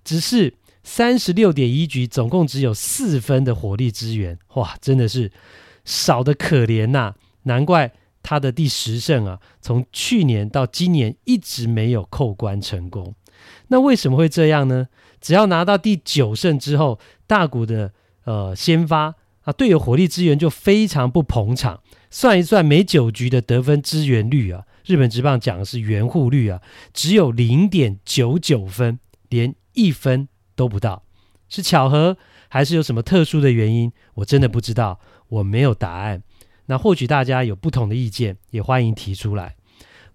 [0.03, 0.53] 只是
[0.83, 5.31] 三十六点一局总共只有四分的火力支援，哇，真的是
[5.85, 7.91] 少得可怜呐、难怪
[8.23, 13.15] 他的第十胜啊，从去年到今年一直没有扣关成功。
[13.69, 14.87] 那为什么会这样呢？
[15.21, 17.93] 只要拿到第九胜之后，大谷的
[18.25, 21.81] 呃先发啊，队友火力支援就非常不捧场。
[22.09, 26.61] 算一算，每九局的得分支援率啊，日本职棒讲的是援护率啊，
[26.93, 31.03] 只有零点九九分，连一分都不到。
[31.47, 32.17] 是巧合
[32.49, 33.91] 还是有什么特殊的原因？
[34.15, 36.23] 我真的不知道，我没有答案。
[36.65, 39.55] 那或许大家有不同的意见，也欢迎提出来。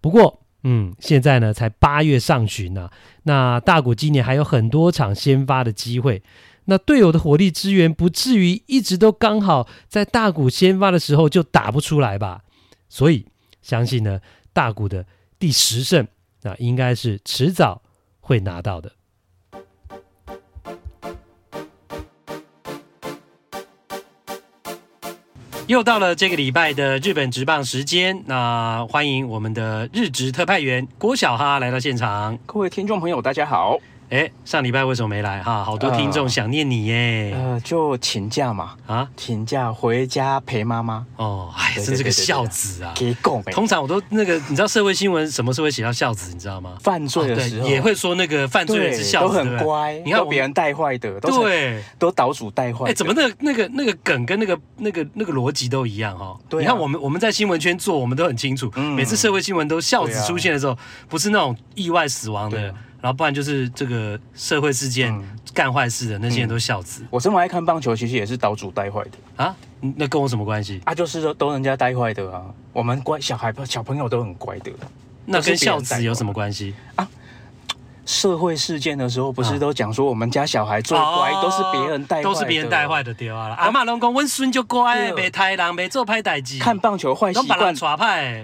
[0.01, 2.91] 不过，嗯，现在呢才八月上旬呢、
[3.23, 6.25] 那大谷今年还有很多场先发的机会，
[6.65, 12.43] 那队友的火力支援不至于一直都刚好在大谷先发的时候就打不出来吧？
[12.89, 13.27] 所以
[13.63, 14.21] 相信呢，
[14.53, 15.07] 大谷的
[15.39, 16.09] 第十胜
[16.43, 17.83] 啊应该是迟早
[18.19, 18.96] 会拿到的。
[25.67, 32.39] 又到了这个礼拜的日本直棒时间，那欢迎我们的日职特派员郭小哈来到现场。
[32.47, 33.77] 各位听众朋友，大家好。
[34.09, 35.65] 哎，上礼拜为什么没来哈？
[35.65, 37.35] 好多听众想念你耶。
[37.35, 41.05] 呃，就请假嘛，啊，请假回家陪妈妈。
[41.17, 42.93] 哦，哎，真是个孝子啊！
[42.95, 43.43] 给供。
[43.45, 46.33] 通常我都那个，你知道社会新闻什么时候会写到孝子？
[46.33, 46.77] 你知道吗？
[46.81, 49.99] 犯罪的时候也会说那个犯罪人是孝子，都很乖。
[50.05, 52.89] 你看别人带坏的，对，都岛主带坏。
[52.89, 56.39] 哎，怎么那个那个那个梗跟那个那个那个逻辑都一样哈？
[56.53, 58.71] 你看我们我们在新闻圈做，我们都很清楚。
[58.97, 62.73] 每次社会新闻都孝子出现的时候，不是那种意外死亡的。
[63.07, 65.17] 然后不然就是这个社会事件
[65.55, 67.07] 干坏事的那些人都孝子。
[67.09, 69.55] 我这么爱看棒球，其实也是岛主带坏的啊？
[69.81, 70.81] 那跟我什么关系？
[70.85, 72.53] 啊，就是说都人家带坏的啊。
[72.73, 74.73] 我们乖小孩小朋友都很乖的，
[75.25, 77.09] 那跟孝子有什么关系啊？
[78.07, 83.55] 社会事件的时候，不是都讲说我们家小孩最乖，都是别人带都是别人带坏的，对啊。
[83.59, 86.61] 阿妈拢讲，温孙就乖，没太狼，没做歹代志。
[86.61, 87.75] 看棒球坏习惯，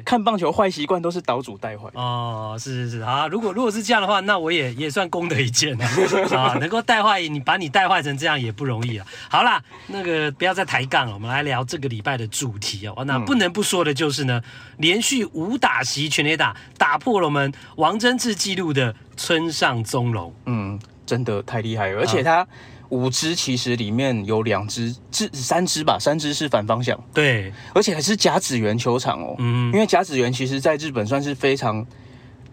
[0.04, 1.88] 看棒球坏习惯都是岛主带坏。
[1.94, 5.88] 哦，是是是，好，如果如果是这样的话，那我也也算功德一件啊。
[6.36, 9.06] 啊，能够带坏你，把你带坏成这样也不容易啊。
[9.28, 13.04] 好啦，那个不要再抬杠了，我们来聊这个礼拜的主题哦。
[13.04, 14.42] 那不能不说的就是呢，
[14.78, 18.92] 连续五打席全垒打，打破了我们王贞治纪录的。
[19.16, 22.46] 村上宗隆，嗯，真的太厉害了，而且他
[22.88, 31.86] 五支其实里面有两支，至三支吧，三支是反方向，对，而且还是甲子园球场哦，嗯，因为甲子园其实在日本算是非常，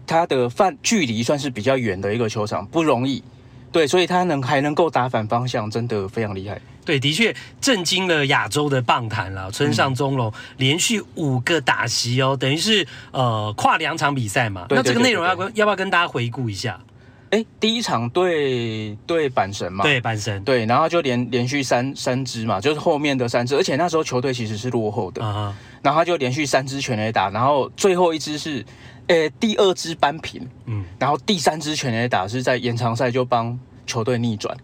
[0.06, 3.22] 它的范距离算是比较远的一个球场，不容易，
[3.72, 6.60] 对，所以他能还能够打反方向，真的非常厉害。
[6.84, 9.50] 对，的确震惊了亚洲的棒坛了。
[9.50, 14.66] 村上宗隆连续五个打席哦，等于是呃跨两场比赛嘛。
[14.70, 16.80] 那这个内容要跟要不要跟大家回顾一下？
[17.30, 25.52] 哎，第一场对对阪神嘛，对阪神，对，然后就连连续三三支嘛，就是后面的三支，而且那时候球队其实是落后的，uh huh.
[25.80, 28.66] 然后他就连续三支全垒打，然后最后一支是，
[29.10, 34.56] 呃，第二支扳平，嗯，然后第三支全垒打是在延长赛就帮球队逆转。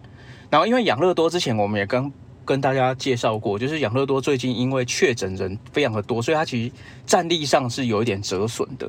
[0.49, 2.13] 然后，因为养乐多之前我们也跟
[2.45, 6.73] 跟大家介绍过，就是养乐多最近因为确诊人非常的多，所以他其实
[7.05, 8.89] 战力上是有一点折损的。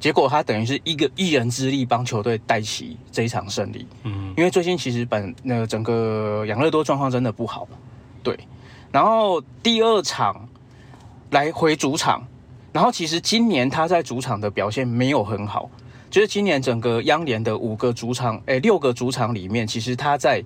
[0.00, 3.86] 结果他等于是一个一人之力帮球队带起这一场胜利。
[4.04, 7.68] 嗯，因为最近其实本那个整个养乐多状况真的不好。
[8.22, 8.38] 对，
[8.90, 10.48] 然后第二场
[11.30, 12.26] 来回主场，
[12.74, 15.70] 然后其实今年他在主场的表现没有很好，
[16.10, 20.42] 就是今年整个央联的五个主场，哎，六个主场里面，其实他在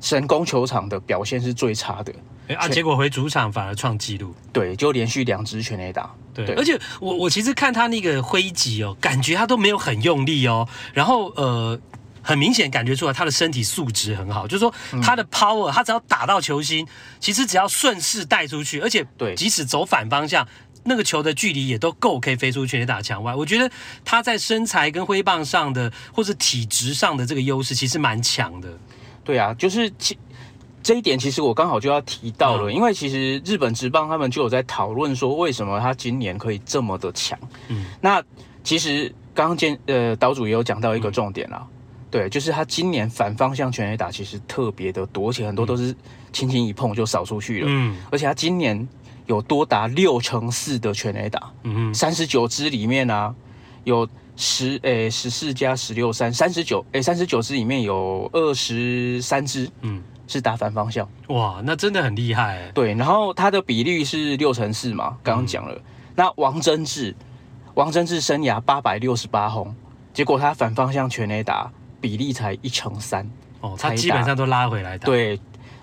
[0.00, 2.14] 神宫球场的表现是最差的，
[2.46, 6.54] 哎啊，结果回主场反而创纪录，对，就连续两支全垒打，对，对。
[6.54, 11.76] 而且我我其实看他那个挥击哦，感觉他都没有很用力哦，然后呃，
[12.22, 16.86] 很明显感觉出来他的身体素质很好，就是说他的 power，他只要打到球心，
[17.18, 20.46] 其实只要顺势带出去，而且对，即使走反方向，
[20.84, 23.34] 那个球的距离也都够可以飞出全垒打墙外。
[23.34, 23.70] 我觉得
[24.04, 28.68] 他在身材跟挥棒上的，或是体质上的这个优势，其实蛮强的。
[29.22, 30.18] 对啊，就是其
[30.82, 37.38] 这一点，其实我刚好就要提到了，嗯、因为其实日本职棒他们就有在讨论说，为什么他今年可以这么的强？
[37.68, 38.22] 嗯，那
[38.64, 41.76] 其实刚刚见呃岛主也有讲到一个重点啦，嗯、
[42.10, 45.94] 对，就是他今年反方向全垒打其实特别的多，而且很多都是
[46.32, 48.88] 轻轻一碰就扫出去了，嗯，而且他今年
[49.30, 53.34] 有多达六乘四的全垒打，嗯，三十九支里面啊
[53.84, 54.08] 有。
[54.42, 61.06] 十诶，十四加十六三三十九诶，三十九支里面有二十三支，嗯，是打反方向。
[61.28, 62.70] 哇，那真的很厉害。
[62.72, 65.74] 对，然后他的比率是六乘四嘛，刚刚讲了。
[65.74, 65.82] 嗯、
[66.14, 67.14] 那王贞治，
[67.74, 69.74] 王贞治生涯八百六十八轰，
[70.14, 73.28] 结果他反方向全垒打比例才一乘三。
[73.60, 75.04] 哦，他基本上都拉回来打。
[75.04, 75.38] 对，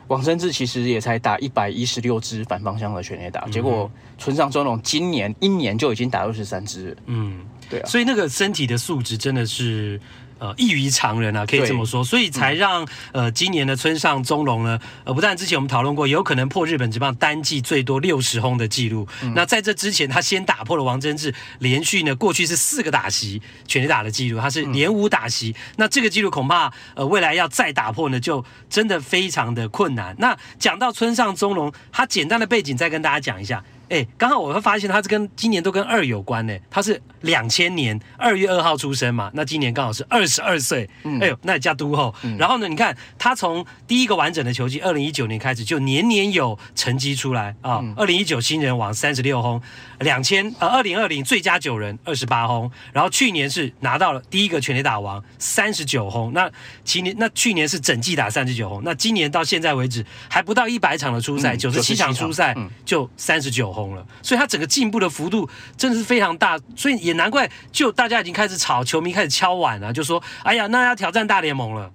[0.07, 6.97] 王贞治其实也才打一百一十六支反方向的全垒打，嗯、结果村上宗隆今年一年就已经打二十三支了。
[7.07, 7.45] 嗯。
[7.69, 9.99] 对啊，所以那个身体的素质真的是
[10.39, 19.08] 呃异于常人啊，可以这么说，所以才让、嗯、呃今年的村上宗隆呢，呃不但之前我们讨论过，有可能破日本职棒单季最多六十轰的记录。
[19.21, 25.50] 嗯、那在这之前，他先打破了王贞治连续呢过去是四个打席全垒打的记录，他是连五打席。
[25.50, 30.15] 嗯、那这个记录恐怕呃未来要再打破呢，就真的非常的困难。
[30.19, 33.63] 那讲到村上宗隆，他简单的背景再跟大家讲一下。
[33.89, 36.58] 哎，刚好我会发现他是跟今年都跟二有关呢。
[36.69, 40.89] 他是两千年二月二号出生嘛，那今年刚好是二十二岁。
[41.04, 42.13] 嗯、哎呦，那也叫都后。
[42.23, 47.82] 嗯、然后呢，你看他从第一个完整的球季二零一九年开始，就年年有成绩出来啊。
[47.95, 49.62] 二零一九新人王三十六轰，
[49.99, 56.33] 两千呃二零二零最佳九人二十八轰，然后去年是拿到了第一个全垒打王三十九轰。
[56.33, 56.51] 那
[56.83, 63.67] 今年那去年是整季打三十九轰，那今年到现在为止还不到一百场的初赛，九十七场初赛就三十九。
[63.67, 71.91] 轰了，所以他整个进步的幅度真的是非常大，所以也难怪，就大家已经开始吵，球迷开始敲碗了，就说：“哎呀，那要挑战大联盟了。”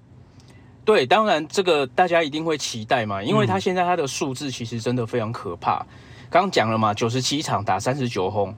[0.84, 5.78] 对，当然这个大家一定会期待嘛，因为他现在他的数字其实真的非常可怕。
[5.78, 5.86] 刚
[6.32, 8.52] 刚讲了嘛，九十七场打三十九轰。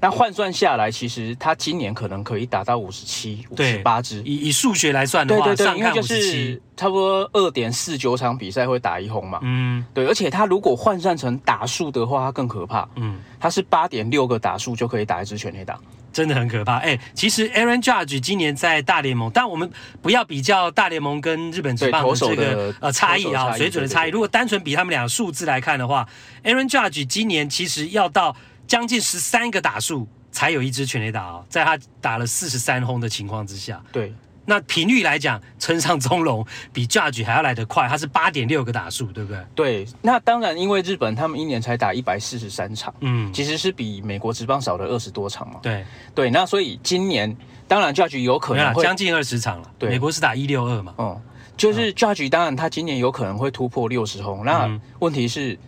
[0.00, 4.22] 那换算下来，其实他今年可能可以打到五十七、五十八支。
[4.24, 9.40] 以以数学来算的话，对对对，因为就是差不多二点四九场比赛会打一轰嘛。
[9.42, 12.88] 嗯，对，而且他如果换算成打数的话，他更可怕。
[12.94, 15.76] 嗯，他是八点六个打数就可以打一支全垒打，
[16.12, 16.76] 真的很可怕。
[16.78, 19.70] 哎、欸，其实 Aaron Judge 今年在大联盟，但我们
[20.02, 24.10] 不要比较大联盟跟日本职棒的这个呃差异啊，水准的差异。
[24.10, 26.08] 如果单纯比他们俩数字来看的话
[26.44, 28.36] ，Aaron Judge 今年其实要到。
[28.68, 34.12] 将近十三个打数才有一支全垒打哦，在他打了四十三轰的情况之下，对，
[34.48, 36.42] 那频率来讲，村上中龙
[36.72, 39.44] 比 Judge 还要来得快，他是八点六个打数，对不对？
[39.54, 45.60] 对，那当然，因为日本他们一年才打一百四十三场，嗯，其实是比美国职棒少了二十多场嘛。
[45.62, 45.84] 对
[46.14, 47.36] 对，那所以今年
[47.68, 51.20] 当然 Judge 有可能会将近二十场了，对，美国是打一六二嘛，嗯，
[51.54, 54.66] 就是 Judge 当然他今年有可能会突破六十轰，那
[55.00, 55.58] 问题是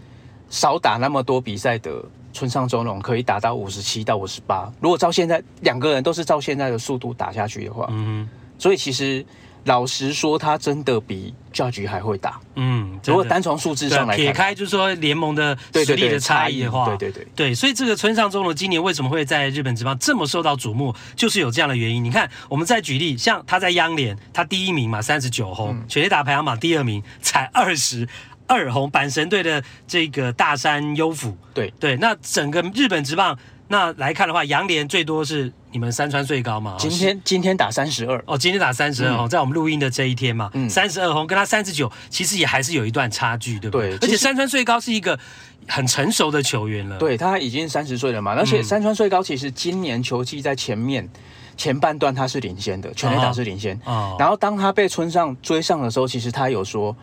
[0.49, 2.03] 少打那么多比赛的。
[2.33, 8.29] 村上中龙可以打到五十七到五十八，如果照现在两个人都是照现在的速度打下去的话，嗯，
[8.61, 9.27] 所以其实
[9.65, 22.05] 老实说，他真的比 Judge 还会打，嗯，如果单从数字上来看，撇开就是说联盟的实力的差异的话，对对对，对，所以这个村上宗隆今年为什么会在日本职棒这么受到瞩目，就是有这样的原因。
[22.05, 28.07] 你看，我们再举例，像他在央联，他第一名嘛，三十九轰，全垒打排行榜第二名才二十。
[28.47, 33.39] 二红阪神队的这个大山优辅，对对，那整个日本职棒
[33.69, 36.77] 那来看的话，洋联最多是你们山川最高嘛？
[36.79, 38.23] 今天今天打三十二。
[38.27, 43.97] 哦，今天打三十二哦，在我们录音的这一天嘛，三十二红跟他三十九，其实也还是有一段差距，对不对？
[43.97, 45.19] 对，而且山川最高是一个
[45.69, 51.09] 很成熟的球员了，对，他已经三十岁了嘛，而且山川最高其实今年球季在前面
[51.57, 56.97] 前半段他是领先的，全垒打是领先，哦，然后当他被村上追上的时候，其实他有说。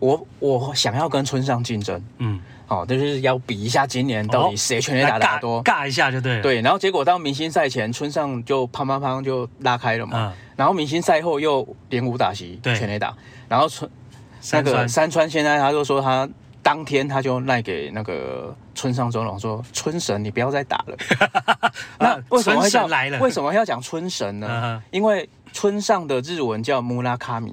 [0.00, 2.40] 我我想要跟村上竞争，嗯，
[2.70, 6.42] 好、哦，就是要比一下今年到底谁全垒打打多，尬一下就对了。
[6.42, 13.12] 对，然后结果到明星赛前，村上就砰砰砰就拉开了嘛，嗯、然后明星赛后又连五打席全垒打，
[13.48, 13.90] 然后村
[14.52, 16.28] 那个山川现在他就说他
[16.62, 20.96] 当天他就赖给那个村上宗隆说，村神你不要再打了。
[21.98, 23.18] 那为什么会叫来了？
[23.18, 24.48] 为什么要讲村神呢？
[24.48, 27.52] 嗯、因为村上的日文叫穆拉卡米，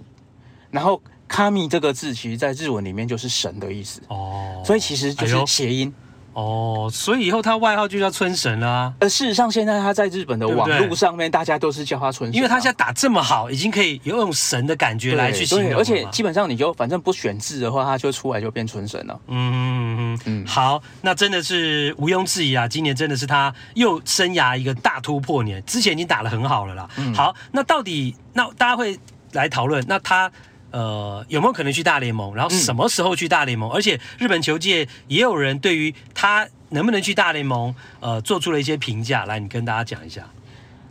[0.70, 1.02] 然后。
[1.28, 5.94] 卡米这个字，其实在日文里面就是神的意思哦，所以其实就是谐音
[6.34, 8.94] 哦，所以以后他外号就叫村神啦啊。
[9.00, 15.80] 而事实上，现在他在日本的网络上面，大家都是叫他村神，因为他现在打这么好，已经可以有种神的感觉来去形容。
[15.80, 19.20] 而且基本上你就反正不选字的话，他就出来就变村神了。
[19.28, 26.88] 嗯嗯嗯嗯，好，那真的是毋庸置疑啊，今年真的是他又生涯一个大突破年，之前已经打得很好了啦。
[26.98, 29.00] 嗯，好，那到底那大家会
[29.32, 30.32] 来讨论，那他。
[30.78, 32.36] 呃，有没有可能去大联盟？
[32.36, 33.68] 然后什么时候去大联盟？
[33.72, 39.26] 嗯、而且日本球界也有人对于他能不能去大联盟，呃，做出了一些评价。
[39.26, 40.22] 来，你跟大家讲一下。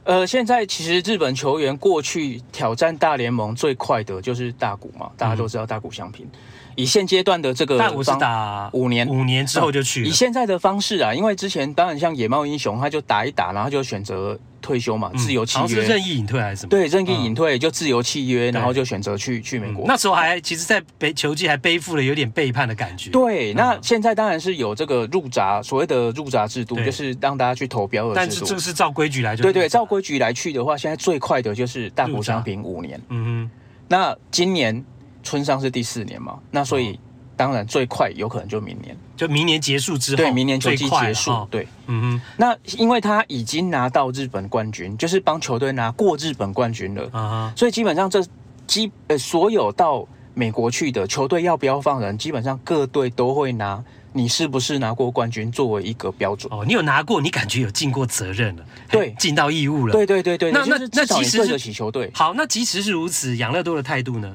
[0.03, 6.27] 呃，现在其实日本球员过去挑战大联盟最快的就是大谷嘛，大家都知道大谷翔平。
[6.27, 6.31] 嗯、
[6.77, 10.09] 以现阶段的这个，大谷是打五年，五年之后就去、呃。
[10.09, 14.39] 以现在的方式啊，因为之前当然像野猫英雄，他就打一打，然后就选择。
[14.63, 16.71] 退休嘛，自由契约，是任意隐退还是什么？
[16.71, 19.85] 对，任意隐退就自由契约，然后就选择去去美国。
[19.87, 23.09] 那时候还其实，在背球季还背负了有点背叛的感觉。
[23.11, 28.15] 对，那现在当然是有这个入闸，所谓的入闸制度，就是让大家去投标的。
[28.17, 33.01] 但是这个是照规矩来，对对，照规矩来去的话，现在最快的就是大谷翔平五年。
[33.11, 33.51] 嗯哼，
[33.87, 34.85] 那今年
[35.27, 36.39] 村上是第四年嘛？
[36.51, 36.99] 那所以。
[37.39, 42.21] 当然，最快有可能就明年，就明年结束之后，对，明年球季结束，哦、对，嗯哼。
[42.39, 47.53] 那因为他已经拿到日本冠军，就是帮球队拿过日本冠军了，啊哈。
[47.55, 48.25] 所以基本上这
[48.67, 56.51] 基呃所有到美国去的球队要不要放人，基本上各队都会拿你是不是拿过冠军作为一个标准。
[56.51, 60.51] 哦，你有拿过，你感觉有尽过责任了，对，尽到义务了，对对对对。
[60.53, 62.11] 那那那其实对得起球队。
[62.15, 64.35] 好，那即使是如此，养乐多的态度呢？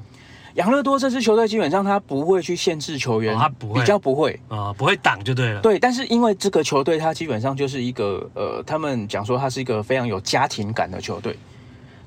[0.55, 5.61] 养乐多这支球队基本上他不会去限制球员，哦、他不会比较不会啊、哦，不会挡就对了。
[5.61, 11.37] 对，但是因为这个球队他基本上就是一个呃，他们讲说他是一个非常有家庭感的球队，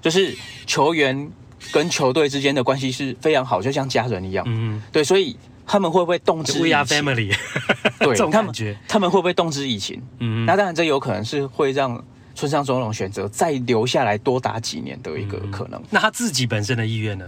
[0.03, 0.37] 就是
[0.67, 1.31] 球员
[1.73, 4.45] 跟球队之间的关系是非常好，就像家人一样。
[4.47, 5.37] 嗯，对，所以
[5.67, 7.35] 他们会不会动之以情？We are family。
[7.99, 10.03] 对，感觉，他们他们会不会动之以情？
[10.19, 12.03] 嗯，那当然这有可能是会让
[12.35, 15.81] 村上宗隆选择再留下来多打几年的一个可能。
[15.81, 17.25] 嗯、那他自己本身的意愿呢？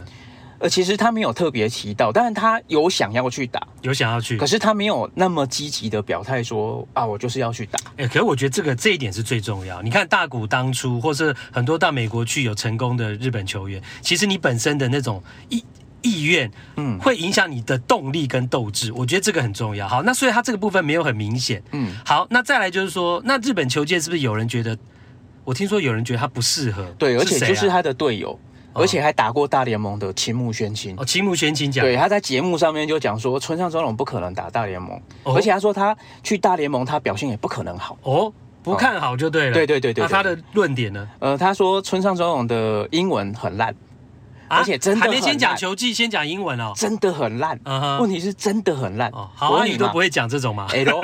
[0.59, 7.79] 呃，其实他没有特别提到，但是他有想要去打，有想要去，可是他没有那么积极的表态说啊，我就是要去打。
[7.97, 9.83] 哎、欸，可是我觉得这个这一点是最重要。
[9.83, 15.65] 你看大谷当初，或是很多到美国去有成功的日本球员，其实你本身的那种意
[16.03, 18.93] 意愿，嗯，会影响你的动力跟斗志。
[18.93, 19.87] 我觉得这个很重要。
[19.87, 21.63] 好，那所以他这个部分没有很明显。
[21.73, 24.77] 嗯，好，那再来就是说，那日本球界是不是有人觉得？
[25.45, 28.37] 我听说有人觉得他不适合，对，而且就是他的队友。
[28.77, 37.97] 而且还打过大联盟的青木宣清哦，青木宣清讲，对，他在节目上面就讲说，村上宗隆不可能打大联盟，哦，而且他说他去大联盟，他表现也不可能好。
[38.03, 40.03] 哦，不看好就对了，对对对对，对。
[40.05, 41.09] 那他的论点呢？
[41.21, 43.75] 呃，他说村上宗隆的英文很烂，
[44.49, 47.59] 而且真的还没先讲球技，先讲英文哦，真的很烂，
[48.01, 49.11] 问题是真的很烂。
[49.13, 51.01] 好啊，你都不会讲这种吗？L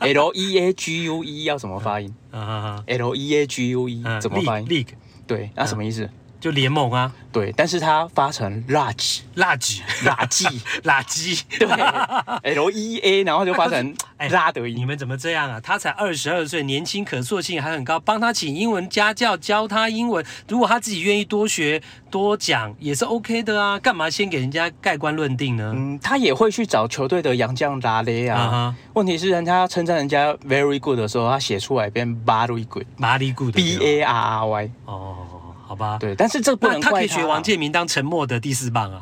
[0.00, 2.14] L E A G U E 要怎么发音？
[2.86, 4.88] L E A G U E 怎么发音？League，
[5.26, 6.08] 对，那什么意思？
[6.44, 10.44] 就联盟啊，对，但是它发成垃圾，垃圾，垃圾，
[10.84, 13.96] 垃圾， 对，L E A，然后就发成
[14.28, 14.76] 拉德音。
[14.76, 15.58] 你们怎么这样啊？
[15.58, 20.22] 他才二十二岁，年轻可塑性还很高，帮他请英文家教教他英文。
[20.46, 21.80] 如果他自己愿意多学
[22.10, 23.78] 多讲，也是 OK 的啊。
[23.78, 25.72] 干嘛先给人家盖棺论定呢？
[25.74, 28.36] 嗯，他也会去找球队的洋将拉雷啊。
[28.36, 28.92] Uh -huh.
[28.92, 34.70] 问题是，人家称赞人家 very good 的时候，他写出来变 very good，very good，B A R R Y。
[34.84, 35.33] 哦。
[35.74, 39.00] 好吧，对，但是这不能怪他，他可以学王建民当沉默的第四棒啊，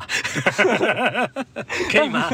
[1.91, 2.27] 可以吗？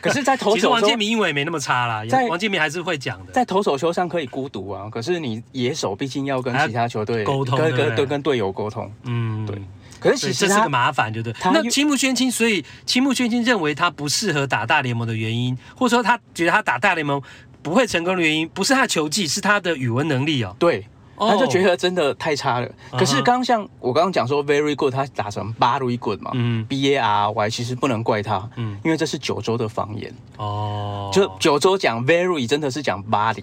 [0.00, 4.88] 可是，在投手，其实王建民英文也没那么差啦，在王建民还是会讲的，在投手球上可以孤独啊。
[4.90, 9.62] 可是你野手毕竟要跟其他球队沟通，跟跟跟跟队友沟通，嗯，对。
[10.00, 11.38] 可是其实这是个麻烦，对不对？
[11.52, 17.22] 那青木宣清，所以青木宣清认为他不适合打大联盟的原因，或者说他觉得他打大联盟
[17.62, 20.54] 不会成功的原因，不是他球技，是他的语文能力哦。
[20.58, 20.86] 对。
[21.18, 22.68] 他就觉得真的太差了。
[22.90, 23.00] Oh.
[23.00, 31.14] 可是刚刚像我刚刚讲说 very good，他打成 very good 嘛，嗯，B A R Y，其实不能怪他，嗯，因为这是九州的方言哦，oh.
[31.14, 33.42] 就九州讲 very 真的是讲 body。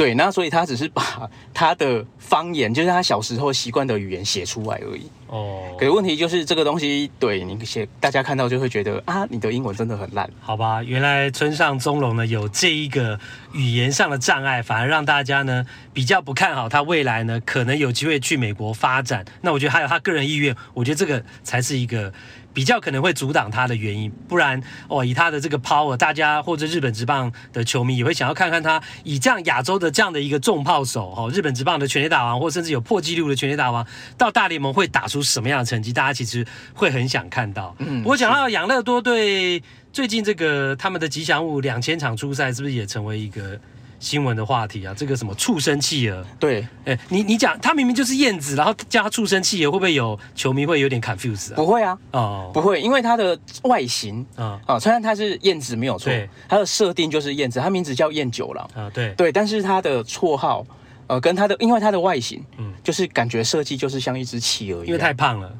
[0.00, 5.10] 嗯，对，那所以他只是把 他的方言，就是他小时候习惯的语言写出来而已。
[5.26, 10.28] 哦，可是问题就是这个东西，对你写，大家看到就会觉得啊，你的英文真的很烂。
[10.40, 13.20] 好吧，原来村上宗隆呢有这一个
[13.52, 19.24] 语言上的障碍，反而让大家呢比较不看好他未来呢可能有机会去美国发展。
[19.42, 22.12] 那我觉得还有他个人意愿，我觉得这个才是一个。
[22.52, 33.86] 比较可能会阻挡他的原因，不然哦，以他的这个 power，大家或者日本职棒的球迷也会想要看看他以这样亚洲的这样的一个重炮手，哦，日本职棒的全垒打王，或甚至有破纪录的全垒打王，
[34.18, 35.92] 到大联盟会打出什么样的成绩？
[35.92, 37.74] 大家其实会很想看到。
[37.78, 43.58] 嗯，我讲到养乐多队最近这个他们的吉祥物两千场出赛，是不是也成为一个？
[44.00, 46.26] 新闻的话题啊，这个什么畜生企鹅？
[46.40, 51.56] 对，哎、欸，你你讲，他明明就是燕子，然后叫他畜生企鹅，会不会有球迷会有点 confuse 啊？
[51.56, 56.10] 不会啊，哦，不会，因为它的外形啊，啊，虽然它是燕子没有错，
[56.48, 58.68] 它的设定就是燕子，它名字叫燕九郎。
[58.74, 59.12] 啊，对。
[59.12, 60.66] 对，但是它的绰号，
[61.06, 65.52] 呃，跟它的，因为它的外形，嗯，就是感觉设计就是像一只企鹅一样，因为太胖了。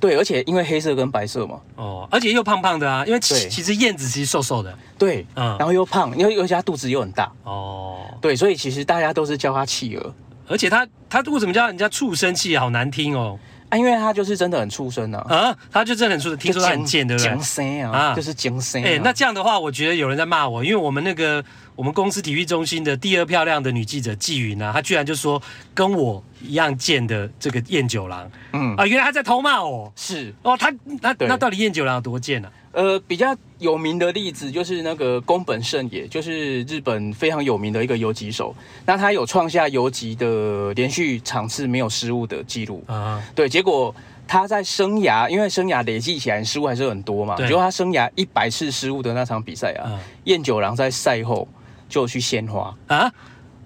[0.00, 10.14] 对，而且因为黑色跟白色嘛，哦，而且又胖胖的啊，因为其其实燕子其实瘦瘦的，对，嗯，然后又胖，因为而且它肚子又很大，哦，对，所以其实大家都是叫它企鹅，
[10.48, 12.60] 而且它它为什么叫人家畜生企鹅？
[12.60, 13.38] 好难听哦，
[13.70, 17.30] 啊，因为他就是真的很畜生啊，啊，他就真的很畜生，听说他很贱，对不对？
[17.30, 21.42] 精生啊，就是精生，哎，那这样的话，我觉得有人在骂我，因为我们那个。
[21.76, 25.42] 我们公司体育中心的第二漂亮的女记者纪云呢，她居然就说
[25.72, 28.76] 跟我一样贱的这个燕九郎，嗯。
[28.76, 30.34] 啊，原来她在偷骂我，是。
[30.42, 32.50] 哦，他那那到底燕九郎有多贱呢？
[32.72, 38.54] 呃，比较有名的例子就是那个宫本胜也，就是日本非常有名的一个游击手，
[38.86, 42.82] 那他有创下游击的连续场次没有失误的记录。
[42.86, 43.94] 啊，对，结果
[44.26, 51.46] 他在生涯，因为生涯累计起来失误还是很多嘛，结果他生涯一百次失误的那场比赛啊，燕九郎在赛后。
[51.90, 52.72] 就去献花。
[52.86, 53.12] 啊，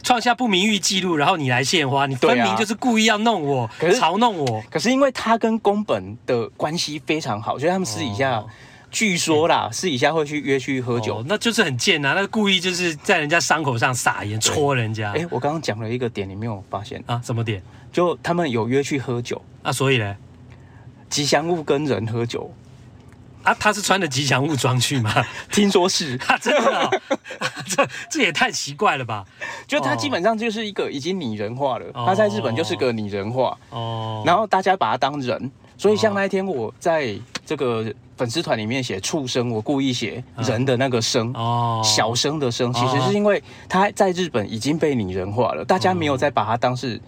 [0.02, 4.64] 创下不名誉记录，然后你来献花，你分明就是故意要弄我，可是嘲弄我。
[4.70, 8.48] 可是因为他跟宫本的关系非常好，所以他们私底下，哦、
[8.94, 12.12] 据说啦，私底下会去约去喝酒，哦、那就是很贱啊！
[12.14, 15.10] 那故意就是在人家伤口上撒盐，戳人家。
[15.10, 17.20] 哎，我刚刚讲了一个点，你没有发现啊？
[17.24, 17.60] 什么点？
[17.92, 19.72] 就他们有约去喝酒啊？
[19.72, 20.16] 所以呢，
[21.10, 22.48] 吉祥物跟人喝酒。
[23.42, 25.12] 啊，他是穿的吉祥物装去吗？
[25.52, 26.88] 听说是，他 真的、哦
[27.40, 29.24] 啊， 这这也太奇怪了吧？
[29.66, 34.22] 就他基本上就是一个已经拟人化了，哦、他在日本就是个拟人化哦。
[34.24, 37.14] 然后大家把他当人，所以像那一天我在
[37.44, 37.84] 这个
[38.16, 47.00] 粉丝团里面写畜生，我故意写人的那个生哦，小生的生，其实是因为他在日本已经被拟人化了，大家没有再把它当是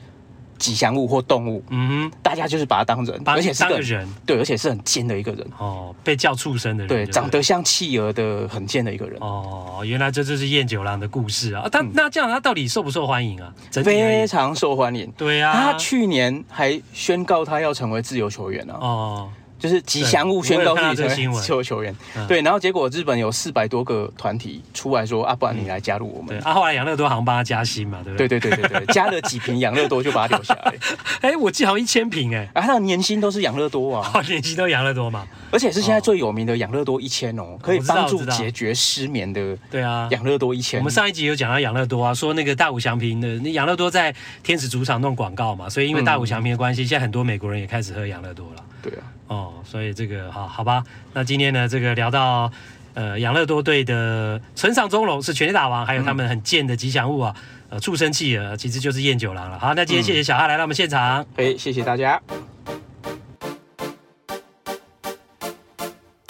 [0.59, 5.47] 吉祥物或动物，嗯哼，大家就是把它当人，而且是个人，对，而且是很贱的一个人。
[5.59, 9.19] 哦，被叫畜生的人，对，长得像企鹅的很贱的一个人。
[9.21, 13.53] 哦，原来这就是燕九郎的故事啊，他那这样他到底受不受欢迎啊？
[13.71, 18.79] 非常受欢迎，对啊，他去年还宣告他要成为自由球员啊。
[18.81, 19.31] 哦。
[19.59, 21.95] 就是吉祥物宣告自己成为自由球员，
[22.29, 26.29] 对，然后结果日本有四百多个团体出来说啊，不然你来加入我们。
[26.29, 28.29] 对啊，后来养乐多好像帮他加薪嘛，对不对？
[28.29, 30.75] 对对对对对， 加了几瓶养乐多就把他留下来。
[31.23, 39.57] 哎，我记得好像一千瓶哎，啊，他的年薪都是养乐多啊， 年薪都养乐多嘛，而且是现在最有名的养乐多一千哦，可以帮助解决失眠的。
[39.71, 40.79] 对啊，养乐多一千。
[40.81, 48.63] 我们上一集有讲到养乐多啊，说那个大谷翔平的那养乐多在天使主场弄广告嘛，所以因为大谷翔平的关系，现在很多美国人也开始喝养乐多了。
[48.89, 49.05] 对啊。
[49.29, 52.51] 哦，所以这个好好吧，那今天呢，这个聊到
[52.95, 57.37] 呃养乐多队的村上中隆是全垒打王，还有他们很贱的吉祥物啊，
[57.69, 59.59] 呃畜生企鹅其实就是燕九郎了。
[59.59, 62.23] 好，那今天谢谢小哈来到我们现场，哎、嗯，谢谢大家。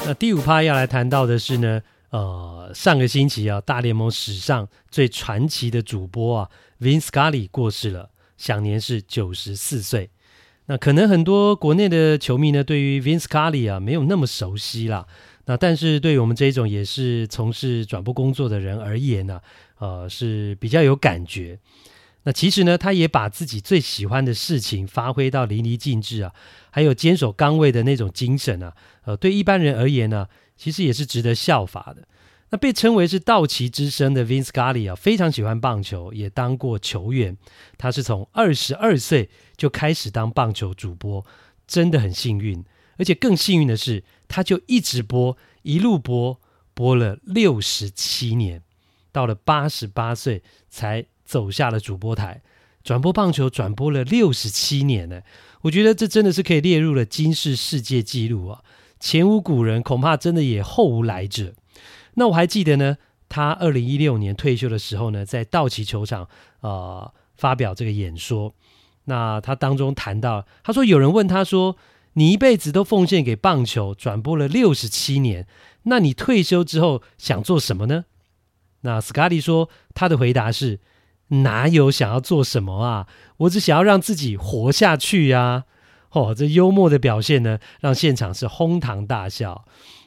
[0.06, 6.50] 那第五趴要来谈到的是呢，呃上个星期啊，大联盟史上最传奇的主播啊
[6.80, 10.08] ，Vin Scully 过世了，享年是九十四岁。
[10.66, 15.06] 那可能很多国内的球迷呢，对于 Vin Scully 啊没有那么熟悉啦。
[15.46, 19.40] 那但是对于我们这种也是从事转播工作的人而言呢，
[19.78, 21.58] 呃是比较有感觉。
[22.24, 26.32] 那其实呢，他也把自己最喜欢的事情发挥到淋漓尽致啊，
[26.70, 32.08] 还有坚守岗位的那种精神啊，呃对一般人而言呢，其实也是值得效法的。
[32.50, 37.36] 那被称为是道奇之声的 Vin Scully 啊，非常喜欢棒球，也当过球员。
[37.76, 41.26] 他是从二十二岁就开始当棒球主播，
[41.66, 42.64] 真的很幸运。
[42.98, 46.40] 而且更幸运的是，他就一直播，一路播，
[46.72, 48.62] 播了六十七年，
[49.10, 52.42] 到了八十八岁才走下了主播台，
[52.84, 55.20] 转播棒球转播了六十七年呢。
[55.62, 58.62] 我觉得这真的是可以列入了今世世界纪录啊，
[59.00, 61.52] 前无古人，恐怕真的也后无来者。
[62.16, 62.98] 那我还记得呢，
[63.28, 66.28] 他二零一六年退休的时候呢，在道奇球场
[66.60, 68.52] 呃发表这个演说。
[69.04, 71.76] 那他当中谈到，他说有人问他说
[72.14, 75.46] ：“你一辈子都奉献给棒球，转播了六十七年，
[75.84, 78.06] 那你退休之后想做什么呢？”
[78.82, 80.80] 那斯卡利说，他的回答是
[81.44, 83.06] ：“哪有想要做什么啊？
[83.36, 85.64] 我只想要让自己活下去呀、啊！”
[86.10, 89.64] 哦，这幽默的表现呢，让现场是哄堂大笑。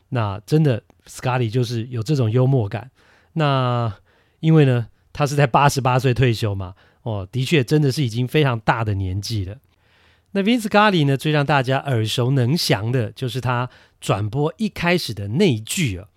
[0.09, 2.91] 那真的，Scully 就是有这种幽默感。
[3.33, 3.93] 那
[4.39, 9.57] 因为呢，他是在八十八岁退休嘛，哦，的确真的是已经非常大的年纪了。
[10.31, 16.07] 那 Vin Scully 呢，最让大家耳熟能详的就是他转播一开始的那一句啊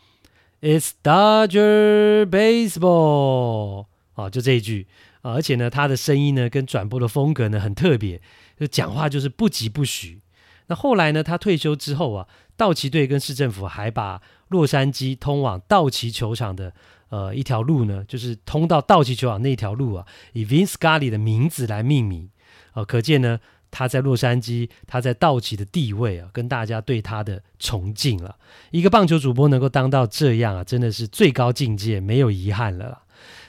[0.61, 4.87] ，It's Dodger Baseball，哦，就这一句，
[5.23, 8.21] 而且呢，他的声音呢跟转播的风格呢很特别，
[8.59, 10.21] 就讲话就是不疾不徐。
[10.69, 12.29] 那后来呢，他退休之后啊。
[12.55, 14.21] 道奇队跟市政府还把
[14.53, 16.73] 洛杉矶通往道奇球场的
[17.09, 22.29] 呃一条路呢，就是通到道奇球场那条路啊，以 Vin Scully 的名字来命名，
[22.75, 23.41] 呃，可见呢
[23.71, 28.37] 他在洛杉矶，他在道奇的地位啊，跟大家对他的崇敬了。
[28.71, 33.03] 一个棒球主播能够当到这样啊，真的是最高境界，没有遗憾了。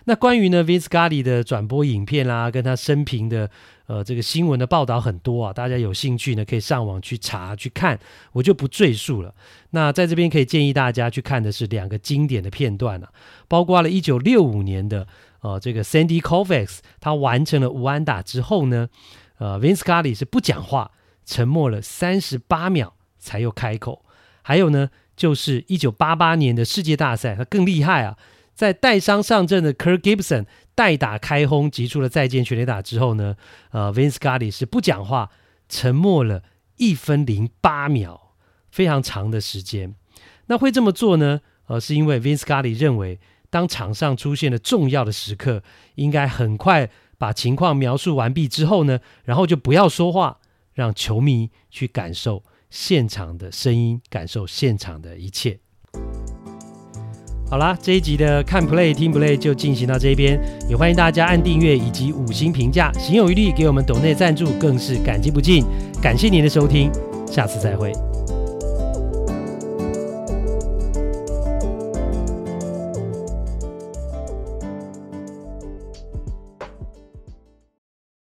[0.05, 3.51] 那关于呢 Vin Scully 的转播影片啦、跟他生平的。
[3.93, 7.99] 呃，这个新闻的报道很多啊，大家有兴趣呢，可以上网去查去看，
[8.31, 9.35] 我就不赘述了。
[9.69, 13.11] 那在这边可以建议大家去看的是两个经典的片段啊，
[13.47, 15.07] 包括了一九六五年的
[15.41, 18.89] 呃这个 Sandy Koufax 他完成了无安打之后呢，
[19.37, 20.89] 呃 Vin Scully 是不讲话，
[21.23, 24.03] 沉默了三十八秒才又开口。
[24.41, 28.17] 还有呢，就是一九八八年的世界大赛，他更厉害啊，
[28.55, 30.47] 在带伤上阵的 Kirk Gibson。
[30.75, 33.35] 代打开轰，击出了再见全垒打之后呢，
[33.71, 35.29] 呃，Vin Scully 是不讲话，
[35.69, 36.43] 沉默了
[36.77, 38.19] 一分零八秒，
[38.71, 39.95] 非常长的时间。
[40.47, 41.41] 那会这么做呢？
[41.67, 43.19] 呃，是因为 Vin Scully 认为，
[43.49, 45.63] 当场上出现了重要的时刻，
[45.95, 50.39] 应该很快把情况描述完毕之后呢，然后就不要说话，
[50.73, 55.59] 让球迷去感受现场的声音，感受现场的一切。
[57.49, 65.63] 好啦，这一集的看 play 听 play 就进行到这边，也欢迎大家按订阅以及五星评价，行有余力给我们抖内赞助，更是感激不尽。
[66.01, 66.91] 感谢您的收听，
[67.27, 67.93] 下次再会。